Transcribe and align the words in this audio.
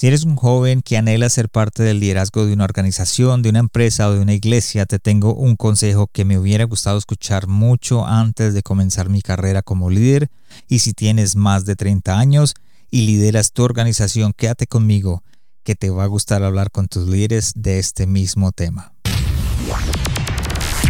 Si 0.00 0.06
eres 0.06 0.24
un 0.24 0.34
joven 0.34 0.80
que 0.80 0.96
anhela 0.96 1.28
ser 1.28 1.50
parte 1.50 1.82
del 1.82 2.00
liderazgo 2.00 2.46
de 2.46 2.54
una 2.54 2.64
organización, 2.64 3.42
de 3.42 3.50
una 3.50 3.58
empresa 3.58 4.08
o 4.08 4.14
de 4.14 4.20
una 4.20 4.32
iglesia, 4.32 4.86
te 4.86 4.98
tengo 4.98 5.34
un 5.34 5.56
consejo 5.56 6.06
que 6.06 6.24
me 6.24 6.38
hubiera 6.38 6.64
gustado 6.64 6.96
escuchar 6.96 7.48
mucho 7.48 8.06
antes 8.06 8.54
de 8.54 8.62
comenzar 8.62 9.10
mi 9.10 9.20
carrera 9.20 9.60
como 9.60 9.90
líder. 9.90 10.30
Y 10.68 10.78
si 10.78 10.94
tienes 10.94 11.36
más 11.36 11.66
de 11.66 11.76
30 11.76 12.18
años 12.18 12.54
y 12.90 13.02
lideras 13.02 13.52
tu 13.52 13.62
organización, 13.62 14.32
quédate 14.34 14.66
conmigo, 14.66 15.22
que 15.64 15.74
te 15.74 15.90
va 15.90 16.04
a 16.04 16.06
gustar 16.06 16.44
hablar 16.44 16.70
con 16.70 16.88
tus 16.88 17.06
líderes 17.06 17.52
de 17.54 17.78
este 17.78 18.06
mismo 18.06 18.52
tema. 18.52 18.94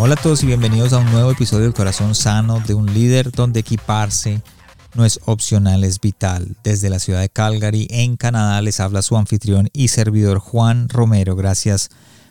Hola 0.00 0.14
a 0.14 0.22
todos 0.22 0.44
y 0.44 0.46
bienvenidos 0.46 0.92
a 0.92 0.98
un 0.98 1.10
nuevo 1.10 1.32
episodio 1.32 1.64
del 1.64 1.74
Corazón 1.74 2.14
Sano 2.14 2.60
de 2.60 2.72
un 2.72 2.94
líder 2.94 3.32
donde 3.32 3.58
equiparse 3.60 4.42
no 4.94 5.04
es 5.04 5.18
opcional, 5.24 5.82
es 5.82 6.00
vital. 6.00 6.56
Desde 6.62 6.88
la 6.88 7.00
ciudad 7.00 7.20
de 7.20 7.28
Calgary, 7.28 7.88
en 7.90 8.16
Canadá, 8.16 8.62
les 8.62 8.78
habla 8.78 9.02
su 9.02 9.16
anfitrión 9.16 9.70
y 9.72 9.88
servidor 9.88 10.38
Juan 10.38 10.88
Romero. 10.88 11.34
Gracias 11.34 11.88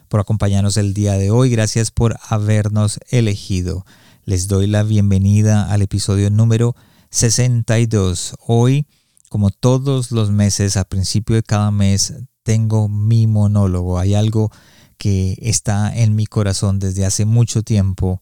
por 0.07 0.21
acompañarnos 0.21 0.77
el 0.77 0.93
día 0.93 1.17
de 1.17 1.29
hoy, 1.29 1.49
gracias 1.49 1.91
por 1.91 2.15
habernos 2.29 3.01
elegido. 3.09 3.85
Les 4.23 4.47
doy 4.47 4.67
la 4.67 4.83
bienvenida 4.83 5.69
al 5.69 5.81
episodio 5.81 6.29
número 6.29 6.73
62. 7.09 8.35
Hoy, 8.47 8.87
como 9.27 9.49
todos 9.49 10.13
los 10.13 10.31
meses, 10.31 10.77
a 10.77 10.85
principio 10.85 11.35
de 11.35 11.43
cada 11.43 11.71
mes, 11.71 12.13
tengo 12.43 12.87
mi 12.87 13.27
monólogo. 13.27 13.99
Hay 13.99 14.13
algo 14.13 14.51
que 14.97 15.37
está 15.41 15.95
en 15.95 16.15
mi 16.15 16.25
corazón 16.25 16.79
desde 16.79 17.05
hace 17.05 17.25
mucho 17.25 17.63
tiempo 17.63 18.21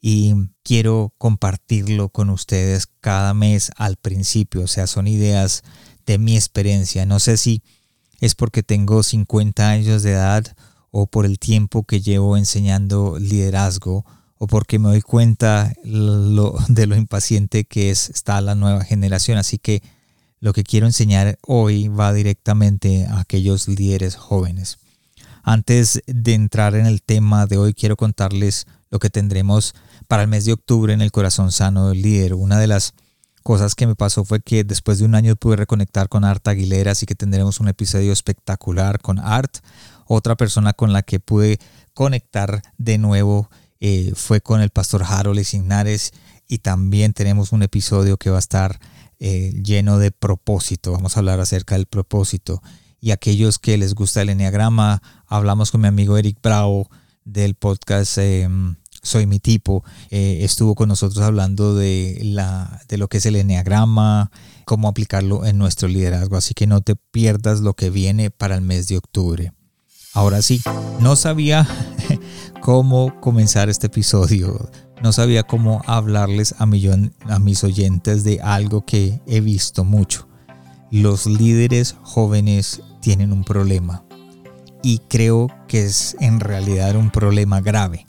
y 0.00 0.34
quiero 0.62 1.14
compartirlo 1.18 2.10
con 2.10 2.30
ustedes 2.30 2.86
cada 3.00 3.34
mes 3.34 3.70
al 3.76 3.96
principio. 3.96 4.62
O 4.62 4.66
sea, 4.66 4.86
son 4.86 5.08
ideas 5.08 5.62
de 6.06 6.18
mi 6.18 6.36
experiencia. 6.36 7.06
No 7.06 7.18
sé 7.18 7.36
si 7.36 7.62
es 8.20 8.34
porque 8.34 8.62
tengo 8.62 9.02
50 9.02 9.68
años 9.68 10.02
de 10.02 10.12
edad 10.12 10.56
o 10.90 11.06
por 11.06 11.26
el 11.26 11.38
tiempo 11.38 11.84
que 11.84 12.00
llevo 12.00 12.36
enseñando 12.36 13.18
liderazgo 13.18 14.04
o 14.38 14.46
porque 14.46 14.78
me 14.78 14.88
doy 14.88 15.02
cuenta 15.02 15.72
de 15.82 16.86
lo 16.86 16.96
impaciente 16.96 17.64
que 17.64 17.90
es, 17.90 18.10
está 18.10 18.40
la 18.40 18.54
nueva 18.54 18.84
generación. 18.84 19.38
Así 19.38 19.58
que 19.58 19.82
lo 20.40 20.52
que 20.52 20.62
quiero 20.62 20.86
enseñar 20.86 21.38
hoy 21.42 21.88
va 21.88 22.12
directamente 22.12 23.06
a 23.06 23.20
aquellos 23.20 23.66
líderes 23.68 24.16
jóvenes. 24.16 24.78
Antes 25.48 26.02
de 26.08 26.34
entrar 26.34 26.74
en 26.74 26.86
el 26.86 27.02
tema 27.02 27.46
de 27.46 27.56
hoy, 27.56 27.72
quiero 27.72 27.96
contarles 27.96 28.66
lo 28.90 28.98
que 28.98 29.10
tendremos 29.10 29.76
para 30.08 30.22
el 30.22 30.28
mes 30.28 30.44
de 30.44 30.52
octubre 30.52 30.92
en 30.92 31.00
el 31.00 31.12
Corazón 31.12 31.52
Sano 31.52 31.88
del 31.88 32.02
Líder. 32.02 32.34
Una 32.34 32.58
de 32.58 32.66
las 32.66 32.94
cosas 33.44 33.76
que 33.76 33.86
me 33.86 33.94
pasó 33.94 34.24
fue 34.24 34.40
que 34.40 34.64
después 34.64 34.98
de 34.98 35.04
un 35.04 35.14
año 35.14 35.36
pude 35.36 35.54
reconectar 35.54 36.08
con 36.08 36.24
Art 36.24 36.48
Aguilera, 36.48 36.90
así 36.90 37.06
que 37.06 37.14
tendremos 37.14 37.60
un 37.60 37.68
episodio 37.68 38.12
espectacular 38.12 39.00
con 39.00 39.20
Art. 39.20 39.58
Otra 40.06 40.34
persona 40.34 40.72
con 40.72 40.92
la 40.92 41.02
que 41.02 41.20
pude 41.20 41.60
conectar 41.94 42.60
de 42.76 42.98
nuevo 42.98 43.48
eh, 43.78 44.14
fue 44.16 44.40
con 44.40 44.60
el 44.60 44.70
pastor 44.70 45.04
Harold 45.04 45.44
Signares 45.44 46.10
y 46.48 46.58
también 46.58 47.12
tenemos 47.12 47.52
un 47.52 47.62
episodio 47.62 48.16
que 48.16 48.30
va 48.30 48.36
a 48.36 48.40
estar 48.40 48.80
eh, 49.20 49.52
lleno 49.62 50.00
de 50.00 50.10
propósito. 50.10 50.90
Vamos 50.90 51.16
a 51.16 51.20
hablar 51.20 51.38
acerca 51.38 51.76
del 51.76 51.86
propósito 51.86 52.60
y 53.00 53.12
aquellos 53.12 53.60
que 53.60 53.78
les 53.78 53.94
gusta 53.94 54.22
el 54.22 54.30
enneagrama, 54.30 55.00
hablamos 55.28 55.70
con 55.70 55.80
mi 55.80 55.88
amigo 55.88 56.16
Eric 56.16 56.38
Bravo 56.42 56.88
del 57.24 57.54
podcast 57.54 58.18
em, 58.18 58.76
Soy 59.02 59.26
mi 59.26 59.38
tipo. 59.38 59.84
Eh, 60.10 60.38
estuvo 60.42 60.74
con 60.74 60.88
nosotros 60.88 61.24
hablando 61.24 61.76
de, 61.76 62.18
la, 62.24 62.80
de 62.88 62.98
lo 62.98 63.08
que 63.08 63.18
es 63.18 63.26
el 63.26 63.36
enneagrama, 63.36 64.32
cómo 64.64 64.88
aplicarlo 64.88 65.44
en 65.44 65.58
nuestro 65.58 65.86
liderazgo. 65.86 66.36
Así 66.36 66.54
que 66.54 66.66
no 66.66 66.80
te 66.80 66.96
pierdas 66.96 67.60
lo 67.60 67.74
que 67.74 67.90
viene 67.90 68.30
para 68.30 68.56
el 68.56 68.62
mes 68.62 68.88
de 68.88 68.96
octubre. 68.96 69.52
Ahora 70.12 70.42
sí, 70.42 70.60
no 70.98 71.14
sabía 71.14 71.68
cómo 72.62 73.20
comenzar 73.20 73.68
este 73.68 73.86
episodio. 73.86 74.70
No 75.02 75.12
sabía 75.12 75.44
cómo 75.44 75.82
hablarles 75.86 76.54
a, 76.58 76.66
millón, 76.66 77.14
a 77.28 77.38
mis 77.38 77.62
oyentes 77.62 78.24
de 78.24 78.40
algo 78.40 78.84
que 78.86 79.20
he 79.26 79.40
visto 79.40 79.84
mucho. 79.84 80.26
Los 80.90 81.26
líderes 81.26 81.96
jóvenes 82.02 82.80
tienen 83.02 83.32
un 83.32 83.44
problema 83.44 84.05
y 84.86 85.00
creo 85.08 85.48
que 85.66 85.84
es 85.84 86.16
en 86.20 86.38
realidad 86.38 86.94
un 86.94 87.10
problema 87.10 87.60
grave. 87.60 88.06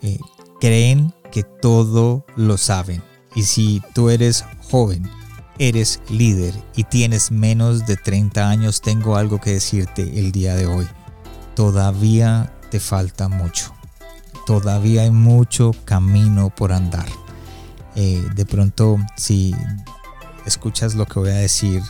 Eh, 0.00 0.20
creen 0.60 1.12
que 1.32 1.42
todo 1.42 2.24
lo 2.36 2.56
saben 2.56 3.02
y 3.34 3.42
si 3.42 3.82
tú 3.94 4.10
eres 4.10 4.44
joven, 4.70 5.10
eres 5.58 6.00
líder 6.08 6.54
y 6.76 6.84
tienes 6.84 7.32
menos 7.32 7.84
de 7.86 7.96
30 7.96 8.48
años, 8.48 8.80
tengo 8.80 9.16
algo 9.16 9.40
que 9.40 9.54
decirte 9.54 10.20
el 10.20 10.30
día 10.30 10.54
de 10.54 10.66
hoy. 10.66 10.86
Todavía 11.56 12.52
te 12.70 12.78
falta 12.78 13.26
mucho. 13.26 13.74
Todavía 14.46 15.02
hay 15.02 15.10
mucho 15.10 15.72
camino 15.84 16.54
por 16.54 16.72
andar. 16.72 17.08
Eh, 17.96 18.24
de 18.36 18.46
pronto, 18.46 18.98
si 19.16 19.52
escuchas 20.46 20.94
lo 20.94 21.06
que 21.06 21.18
voy 21.18 21.30
a 21.30 21.34
decir, 21.34 21.82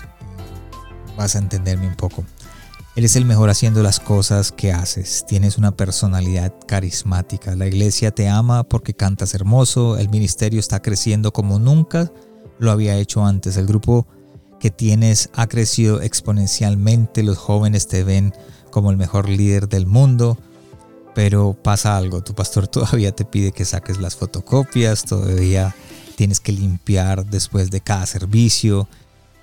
vas 1.15 1.37
a 1.37 1.41
entenderme 1.41 1.89
un 1.89 1.97
poco. 1.97 2.25
Eres 2.97 3.17
el 3.17 3.25
mejor 3.25 3.51
haciendo 3.51 3.83
las 3.83 3.99
cosas 3.99 4.53
que 4.53 4.71
haces. 4.73 5.25
Tienes 5.27 5.59
una 5.59 5.77
personalidad 5.77 6.55
carismática. 6.69 7.57
La 7.57 7.67
iglesia 7.67 8.13
te 8.13 8.29
ama 8.29 8.63
porque 8.63 8.95
cantas 8.95 9.35
hermoso. 9.35 9.99
El 9.99 10.09
ministerio 10.11 10.61
está 10.61 10.81
creciendo 10.81 11.33
como 11.33 11.59
nunca 11.59 12.13
lo 12.61 12.71
había 12.71 12.97
hecho 12.97 13.25
antes. 13.25 13.57
El 13.57 13.67
grupo 13.67 14.07
que 14.61 14.71
tienes 14.71 15.29
ha 15.35 15.49
crecido 15.49 16.03
exponencialmente. 16.03 17.25
Los 17.25 17.37
jóvenes 17.37 17.89
te 17.89 18.05
ven 18.05 18.33
como 18.71 18.93
el 18.93 18.97
mejor 18.97 19.29
líder 19.29 19.69
del 19.69 19.87
mundo. 19.89 20.39
Pero 21.17 21.53
pasa 21.61 21.97
algo. 21.97 22.23
Tu 22.23 22.33
pastor 22.37 22.69
todavía 22.69 23.11
te 23.11 23.25
pide 23.25 23.51
que 23.51 23.65
saques 23.65 23.99
las 23.99 24.15
fotocopias. 24.15 25.03
Todavía 25.03 25.75
tienes 26.15 26.39
que 26.39 26.53
limpiar 26.53 27.27
después 27.27 27.73
de 27.73 27.81
cada 27.81 28.07
servicio 28.07 28.87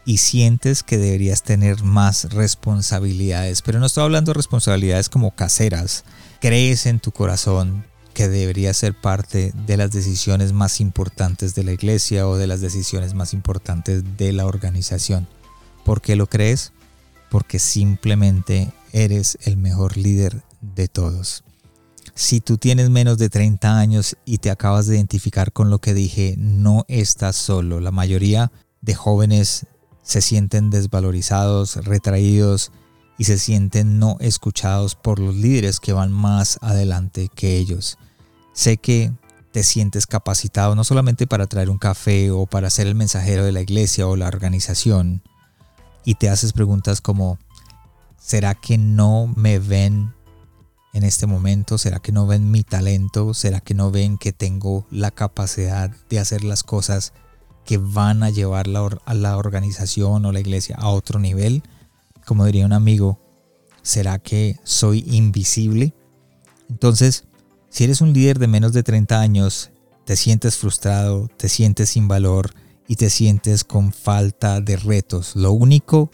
y 0.06 0.17
sientes 0.17 0.84
que 0.84 0.97
deberías 0.97 1.44
tener 1.44 1.84
más 1.84 2.34
responsabilidades. 2.34 3.62
Pero 3.62 3.79
no 3.79 3.85
estoy 3.85 4.03
hablando 4.03 4.31
de 4.31 4.38
responsabilidades 4.38 5.09
como 5.09 5.35
caseras. 5.35 6.03
Crees 6.39 6.85
en 6.85 7.00
tu 7.00 7.12
corazón 7.12 7.85
que 8.13 8.28
debería 8.28 8.73
ser 8.73 8.94
parte 8.94 9.53
de 9.66 9.78
las 9.78 9.91
decisiones 9.91 10.53
más 10.53 10.81
importantes 10.81 11.56
de 11.56 11.63
la 11.63 11.72
iglesia 11.72 12.28
o 12.28 12.38
de 12.38 12.47
las 12.47 12.62
decisiones 12.62 13.13
más 13.13 13.34
importantes 13.34 14.17
de 14.17 14.34
la 14.34 14.45
organización. 14.45 15.28
¿Por 15.85 16.01
qué 16.01 16.16
lo 16.16 16.28
crees? 16.28 16.73
Porque 17.29 17.59
simplemente 17.59 18.73
eres 18.91 19.38
el 19.44 19.57
mejor 19.57 19.97
líder 19.97 20.44
de 20.62 20.88
todos. 20.88 21.44
Si 22.13 22.41
tú 22.41 22.57
tienes 22.57 22.89
menos 22.89 23.18
de 23.18 23.29
30 23.29 23.79
años 23.79 24.18
y 24.25 24.39
te 24.39 24.51
acabas 24.51 24.88
de 24.88 24.95
identificar 24.95 25.53
con 25.53 25.69
lo 25.69 25.79
que 25.79 25.94
dije, 25.94 26.35
no 26.38 26.85
estás 26.88 27.35
solo. 27.35 27.79
La 27.79 27.91
mayoría 27.91 28.51
de 28.81 28.95
jóvenes 28.95 29.66
se 30.03 30.22
sienten 30.22 30.69
desvalorizados, 30.69 31.75
retraídos 31.85 32.72
y 33.18 33.25
se 33.25 33.38
sienten 33.38 34.00
no 34.00 34.18
escuchados 34.19 34.95
por 34.95 35.19
los 35.19 35.36
líderes 35.36 35.80
que 35.80 35.94
van 35.94 36.12
más 36.12 36.57
adelante 36.62 37.30
que 37.33 37.57
ellos. 37.57 37.98
Sé 38.53 38.77
que 38.77 39.12
te 39.51 39.63
sientes 39.63 40.07
capacitado 40.07 40.75
no 40.75 40.83
solamente 40.83 41.27
para 41.27 41.48
traer 41.48 41.69
un 41.69 41.77
café 41.77 42.31
o 42.31 42.45
para 42.45 42.69
ser 42.69 42.88
el 42.88 42.95
mensajero 42.95 43.44
de 43.44 43.51
la 43.51 43.62
iglesia 43.62 44.07
o 44.07 44.15
la 44.15 44.27
organización 44.27 45.21
y 46.04 46.15
te 46.15 46.30
haces 46.30 46.54
preguntas 46.54 47.01
como 47.01 47.38
¿será 48.18 48.56
que 48.56 48.77
no 48.77 49.27
me 49.36 49.59
ven 49.59 50.13
en 50.94 51.04
este 51.04 51.27
momento? 51.27 51.77
¿Será 51.77 52.00
que 52.00 52.12
no 52.12 52.27
ven 52.27 52.51
mi 52.51 52.63
talento? 52.63 53.33
¿Será 53.33 53.59
que 53.59 53.74
no 53.74 53.92
ven 53.92 54.18
que 54.18 54.33
tengo 54.33 54.86
la 54.89 55.12
capacidad 55.12 55.92
de 56.09 56.19
hacer 56.19 56.44
las 56.44 56.63
cosas 56.63 57.13
que 57.66 57.78
van 57.78 58.24
a 58.24 58.30
llevar 58.30 58.68
a 59.06 59.13
la 59.13 59.38
organización 59.38 60.25
o 60.25 60.31
la 60.31 60.40
iglesia 60.40 60.75
a 60.78 60.90
otro 60.90 61.19
nivel. 61.19 61.63
Como 62.25 62.46
diría 62.46 62.66
un 62.66 62.74
amigo, 62.74 63.19
¿será 63.81 64.19
que 64.19 64.58
soy 64.63 65.04
invisible? 65.08 65.94
Entonces, 66.69 67.25
si 67.69 67.84
eres 67.84 68.02
un 68.02 68.13
líder 68.13 68.40
de 68.40 68.48
menos 68.48 68.74
de 68.74 68.84
30 68.84 69.19
años, 69.19 69.72
te 70.06 70.16
sientes 70.16 70.58
frustrado, 70.58 71.30
te 71.38 71.50
sientes 71.50 71.90
sin 71.90 72.08
valor 72.08 72.52
y 72.88 72.96
te 72.96 73.10
sientes 73.10 73.64
con 73.64 73.94
falta 73.94 74.60
de 74.60 74.75
retos. 74.75 75.36
Lo 75.36 75.52
único 75.52 76.12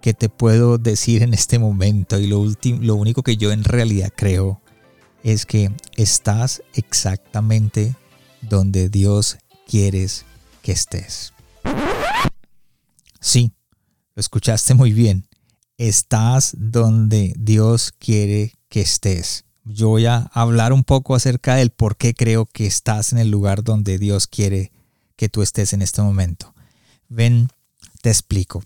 que 0.00 0.14
te 0.14 0.28
puedo 0.28 0.78
decir 0.78 1.22
en 1.22 1.34
este 1.34 1.58
momento 1.58 2.18
y 2.18 2.26
lo, 2.26 2.44
lo 2.80 2.94
único 2.94 3.22
que 3.22 3.36
yo 3.36 3.52
en 3.52 3.64
realidad 3.64 4.12
creo 4.14 4.60
es 5.22 5.46
que 5.46 5.72
estás 5.96 6.62
exactamente 6.74 7.96
donde 8.42 8.88
Dios 8.88 9.38
quieres 9.66 10.24
estés. 10.72 11.32
Sí, 13.20 13.52
lo 14.14 14.20
escuchaste 14.20 14.74
muy 14.74 14.92
bien. 14.92 15.26
Estás 15.76 16.54
donde 16.58 17.34
Dios 17.36 17.92
quiere 17.98 18.54
que 18.68 18.80
estés. 18.80 19.44
Yo 19.64 19.88
voy 19.88 20.06
a 20.06 20.30
hablar 20.32 20.72
un 20.72 20.82
poco 20.82 21.14
acerca 21.14 21.56
del 21.56 21.70
por 21.70 21.96
qué 21.96 22.14
creo 22.14 22.46
que 22.46 22.66
estás 22.66 23.12
en 23.12 23.18
el 23.18 23.30
lugar 23.30 23.62
donde 23.62 23.98
Dios 23.98 24.26
quiere 24.26 24.72
que 25.16 25.28
tú 25.28 25.42
estés 25.42 25.72
en 25.72 25.82
este 25.82 26.00
momento. 26.00 26.54
Ven, 27.08 27.48
te 28.02 28.08
explico. 28.08 28.62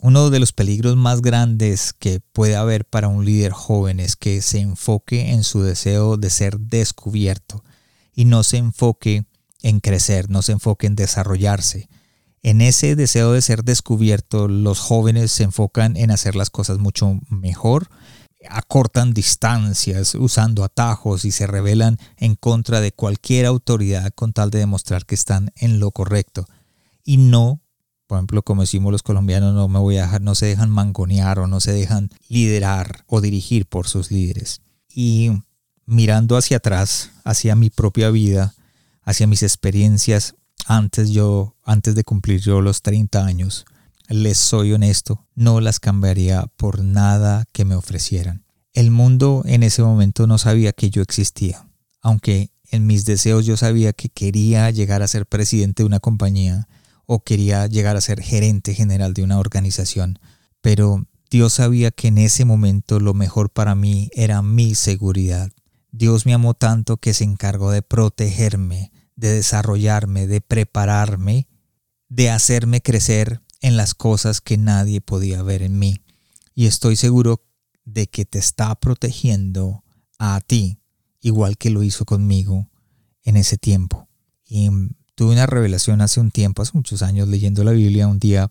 Uno 0.00 0.30
de 0.30 0.40
los 0.40 0.52
peligros 0.52 0.96
más 0.96 1.20
grandes 1.20 1.92
que 1.92 2.20
puede 2.20 2.56
haber 2.56 2.84
para 2.84 3.08
un 3.08 3.24
líder 3.24 3.52
joven 3.52 3.98
es 3.98 4.14
que 4.16 4.40
se 4.40 4.60
enfoque 4.60 5.30
en 5.30 5.42
su 5.42 5.62
deseo 5.62 6.16
de 6.16 6.30
ser 6.30 6.58
descubierto 6.58 7.64
y 8.14 8.24
no 8.24 8.42
se 8.42 8.58
enfoque 8.58 9.24
en 9.66 9.80
crecer, 9.80 10.30
no 10.30 10.42
se 10.42 10.52
enfoque 10.52 10.86
en 10.86 10.94
desarrollarse. 10.94 11.88
En 12.40 12.60
ese 12.60 12.94
deseo 12.94 13.32
de 13.32 13.42
ser 13.42 13.64
descubierto, 13.64 14.46
los 14.46 14.78
jóvenes 14.78 15.32
se 15.32 15.42
enfocan 15.42 15.96
en 15.96 16.12
hacer 16.12 16.36
las 16.36 16.50
cosas 16.50 16.78
mucho 16.78 17.18
mejor, 17.28 17.88
acortan 18.48 19.12
distancias 19.12 20.14
usando 20.14 20.62
atajos 20.62 21.24
y 21.24 21.32
se 21.32 21.48
rebelan 21.48 21.98
en 22.16 22.36
contra 22.36 22.80
de 22.80 22.92
cualquier 22.92 23.44
autoridad 23.46 24.12
con 24.14 24.32
tal 24.32 24.50
de 24.50 24.60
demostrar 24.60 25.04
que 25.04 25.16
están 25.16 25.50
en 25.56 25.80
lo 25.80 25.90
correcto. 25.90 26.46
Y 27.02 27.16
no, 27.16 27.60
por 28.06 28.18
ejemplo, 28.18 28.42
como 28.42 28.60
decimos 28.60 28.92
los 28.92 29.02
colombianos, 29.02 29.52
no 29.52 29.66
me 29.66 29.80
voy 29.80 29.96
a 29.96 30.02
dejar, 30.02 30.20
no 30.22 30.36
se 30.36 30.46
dejan 30.46 30.70
mangonear 30.70 31.40
o 31.40 31.48
no 31.48 31.58
se 31.58 31.72
dejan 31.72 32.10
liderar 32.28 33.02
o 33.08 33.20
dirigir 33.20 33.66
por 33.66 33.88
sus 33.88 34.12
líderes. 34.12 34.60
Y 34.88 35.32
mirando 35.86 36.36
hacia 36.36 36.58
atrás, 36.58 37.10
hacia 37.24 37.56
mi 37.56 37.68
propia 37.68 38.10
vida, 38.10 38.54
hacia 39.06 39.26
mis 39.26 39.42
experiencias, 39.42 40.34
antes 40.66 41.10
yo, 41.10 41.56
antes 41.64 41.94
de 41.94 42.04
cumplir 42.04 42.40
yo 42.40 42.60
los 42.60 42.82
30 42.82 43.24
años, 43.24 43.64
les 44.08 44.36
soy 44.36 44.72
honesto, 44.72 45.26
no 45.34 45.60
las 45.60 45.80
cambiaría 45.80 46.46
por 46.56 46.82
nada 46.82 47.44
que 47.52 47.64
me 47.64 47.74
ofrecieran. 47.74 48.44
El 48.72 48.90
mundo 48.90 49.42
en 49.46 49.62
ese 49.62 49.82
momento 49.82 50.26
no 50.26 50.36
sabía 50.38 50.72
que 50.72 50.90
yo 50.90 51.02
existía, 51.02 51.66
aunque 52.02 52.50
en 52.70 52.86
mis 52.86 53.04
deseos 53.04 53.46
yo 53.46 53.56
sabía 53.56 53.92
que 53.92 54.08
quería 54.08 54.70
llegar 54.70 55.02
a 55.02 55.08
ser 55.08 55.26
presidente 55.26 55.82
de 55.82 55.86
una 55.86 56.00
compañía 56.00 56.68
o 57.06 57.22
quería 57.22 57.66
llegar 57.68 57.96
a 57.96 58.00
ser 58.00 58.20
gerente 58.20 58.74
general 58.74 59.14
de 59.14 59.22
una 59.22 59.38
organización, 59.38 60.18
pero 60.60 61.06
Dios 61.30 61.54
sabía 61.54 61.92
que 61.92 62.08
en 62.08 62.18
ese 62.18 62.44
momento 62.44 62.98
lo 62.98 63.14
mejor 63.14 63.50
para 63.50 63.74
mí 63.74 64.10
era 64.12 64.42
mi 64.42 64.74
seguridad. 64.74 65.50
Dios 65.92 66.26
me 66.26 66.34
amó 66.34 66.54
tanto 66.54 66.98
que 66.98 67.14
se 67.14 67.24
encargó 67.24 67.70
de 67.70 67.82
protegerme, 67.82 68.92
de 69.16 69.32
desarrollarme, 69.32 70.26
de 70.26 70.40
prepararme, 70.40 71.48
de 72.08 72.30
hacerme 72.30 72.80
crecer 72.82 73.40
en 73.60 73.76
las 73.76 73.94
cosas 73.94 74.40
que 74.40 74.58
nadie 74.58 75.00
podía 75.00 75.42
ver 75.42 75.62
en 75.62 75.78
mí. 75.78 76.02
Y 76.54 76.66
estoy 76.66 76.96
seguro 76.96 77.42
de 77.84 78.06
que 78.06 78.24
te 78.24 78.38
está 78.38 78.74
protegiendo 78.74 79.82
a 80.18 80.40
ti, 80.40 80.78
igual 81.20 81.56
que 81.56 81.70
lo 81.70 81.82
hizo 81.82 82.04
conmigo 82.04 82.70
en 83.22 83.36
ese 83.36 83.56
tiempo. 83.56 84.08
Y 84.46 84.70
tuve 85.14 85.32
una 85.32 85.46
revelación 85.46 86.00
hace 86.00 86.20
un 86.20 86.30
tiempo, 86.30 86.62
hace 86.62 86.72
muchos 86.74 87.02
años, 87.02 87.28
leyendo 87.28 87.64
la 87.64 87.72
Biblia, 87.72 88.08
un 88.08 88.18
día 88.18 88.50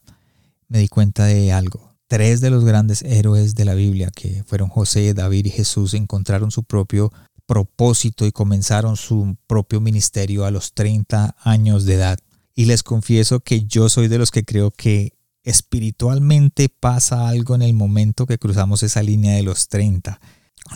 me 0.67 0.79
di 0.79 0.87
cuenta 0.87 1.25
de 1.25 1.51
algo. 1.51 1.95
Tres 2.07 2.41
de 2.41 2.49
los 2.49 2.65
grandes 2.65 3.01
héroes 3.01 3.55
de 3.55 3.65
la 3.65 3.73
Biblia, 3.73 4.11
que 4.13 4.43
fueron 4.43 4.69
José, 4.69 5.13
David 5.13 5.45
y 5.45 5.49
Jesús, 5.49 5.93
encontraron 5.93 6.51
su 6.51 6.63
propio 6.63 7.11
propósito 7.45 8.25
y 8.25 8.31
comenzaron 8.31 8.97
su 8.97 9.37
propio 9.47 9.81
ministerio 9.81 10.45
a 10.45 10.51
los 10.51 10.73
30 10.73 11.35
años 11.39 11.85
de 11.85 11.95
edad. 11.95 12.19
Y 12.53 12.65
les 12.65 12.83
confieso 12.83 13.41
que 13.41 13.65
yo 13.65 13.89
soy 13.89 14.07
de 14.07 14.17
los 14.17 14.31
que 14.31 14.45
creo 14.45 14.71
que 14.71 15.13
espiritualmente 15.43 16.69
pasa 16.69 17.27
algo 17.27 17.55
en 17.55 17.61
el 17.61 17.73
momento 17.73 18.25
que 18.25 18.39
cruzamos 18.39 18.81
esa 18.83 19.03
línea 19.03 19.35
de 19.35 19.43
los 19.43 19.67
30. 19.67 20.19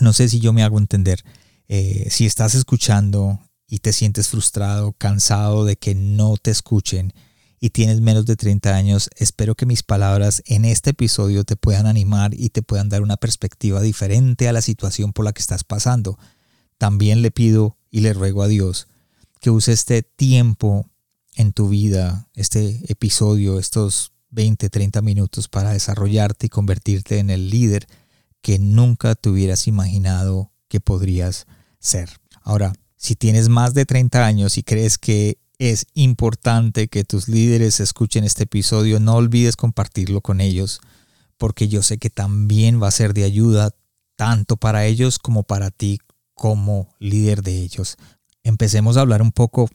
No 0.00 0.12
sé 0.12 0.28
si 0.28 0.38
yo 0.40 0.52
me 0.52 0.62
hago 0.62 0.78
entender. 0.78 1.24
Eh, 1.68 2.06
si 2.10 2.26
estás 2.26 2.54
escuchando 2.54 3.40
y 3.66 3.78
te 3.78 3.92
sientes 3.92 4.28
frustrado, 4.28 4.92
cansado 4.92 5.64
de 5.64 5.76
que 5.76 5.94
no 5.94 6.36
te 6.36 6.50
escuchen 6.50 7.12
y 7.58 7.70
tienes 7.70 8.00
menos 8.00 8.26
de 8.26 8.36
30 8.36 8.74
años, 8.74 9.10
espero 9.16 9.54
que 9.54 9.66
mis 9.66 9.82
palabras 9.82 10.42
en 10.46 10.64
este 10.64 10.90
episodio 10.90 11.44
te 11.44 11.56
puedan 11.56 11.86
animar 11.86 12.32
y 12.34 12.50
te 12.50 12.62
puedan 12.62 12.88
dar 12.88 13.02
una 13.02 13.16
perspectiva 13.16 13.80
diferente 13.80 14.48
a 14.48 14.52
la 14.52 14.62
situación 14.62 15.12
por 15.12 15.24
la 15.24 15.32
que 15.32 15.42
estás 15.42 15.64
pasando 15.64 16.18
también 16.80 17.20
le 17.20 17.30
pido 17.30 17.76
y 17.90 18.00
le 18.00 18.14
ruego 18.14 18.42
a 18.42 18.48
Dios 18.48 18.88
que 19.38 19.50
use 19.50 19.72
este 19.72 20.02
tiempo 20.02 20.86
en 21.36 21.52
tu 21.52 21.68
vida, 21.68 22.30
este 22.34 22.80
episodio, 22.90 23.58
estos 23.58 24.12
20, 24.30 24.70
30 24.70 25.02
minutos 25.02 25.48
para 25.48 25.72
desarrollarte 25.72 26.46
y 26.46 26.48
convertirte 26.48 27.18
en 27.18 27.28
el 27.28 27.50
líder 27.50 27.86
que 28.40 28.58
nunca 28.58 29.14
te 29.14 29.28
hubieras 29.28 29.66
imaginado 29.66 30.52
que 30.68 30.80
podrías 30.80 31.46
ser. 31.80 32.18
Ahora, 32.40 32.72
si 32.96 33.14
tienes 33.14 33.50
más 33.50 33.74
de 33.74 33.84
30 33.84 34.24
años 34.24 34.56
y 34.56 34.62
crees 34.62 34.96
que 34.96 35.36
es 35.58 35.84
importante 35.92 36.88
que 36.88 37.04
tus 37.04 37.28
líderes 37.28 37.80
escuchen 37.80 38.24
este 38.24 38.44
episodio, 38.44 39.00
no 39.00 39.16
olvides 39.16 39.56
compartirlo 39.56 40.22
con 40.22 40.40
ellos, 40.40 40.80
porque 41.36 41.68
yo 41.68 41.82
sé 41.82 41.98
que 41.98 42.08
también 42.08 42.82
va 42.82 42.88
a 42.88 42.90
ser 42.90 43.12
de 43.12 43.24
ayuda 43.24 43.74
tanto 44.16 44.56
para 44.56 44.86
ellos 44.86 45.18
como 45.18 45.42
para 45.42 45.70
ti 45.70 45.98
como 46.40 46.88
líder 47.00 47.42
de 47.42 47.60
ellos. 47.60 47.98
Empecemos 48.44 48.96
a 48.96 49.02
hablar 49.02 49.20
un 49.20 49.30
poco 49.30 49.68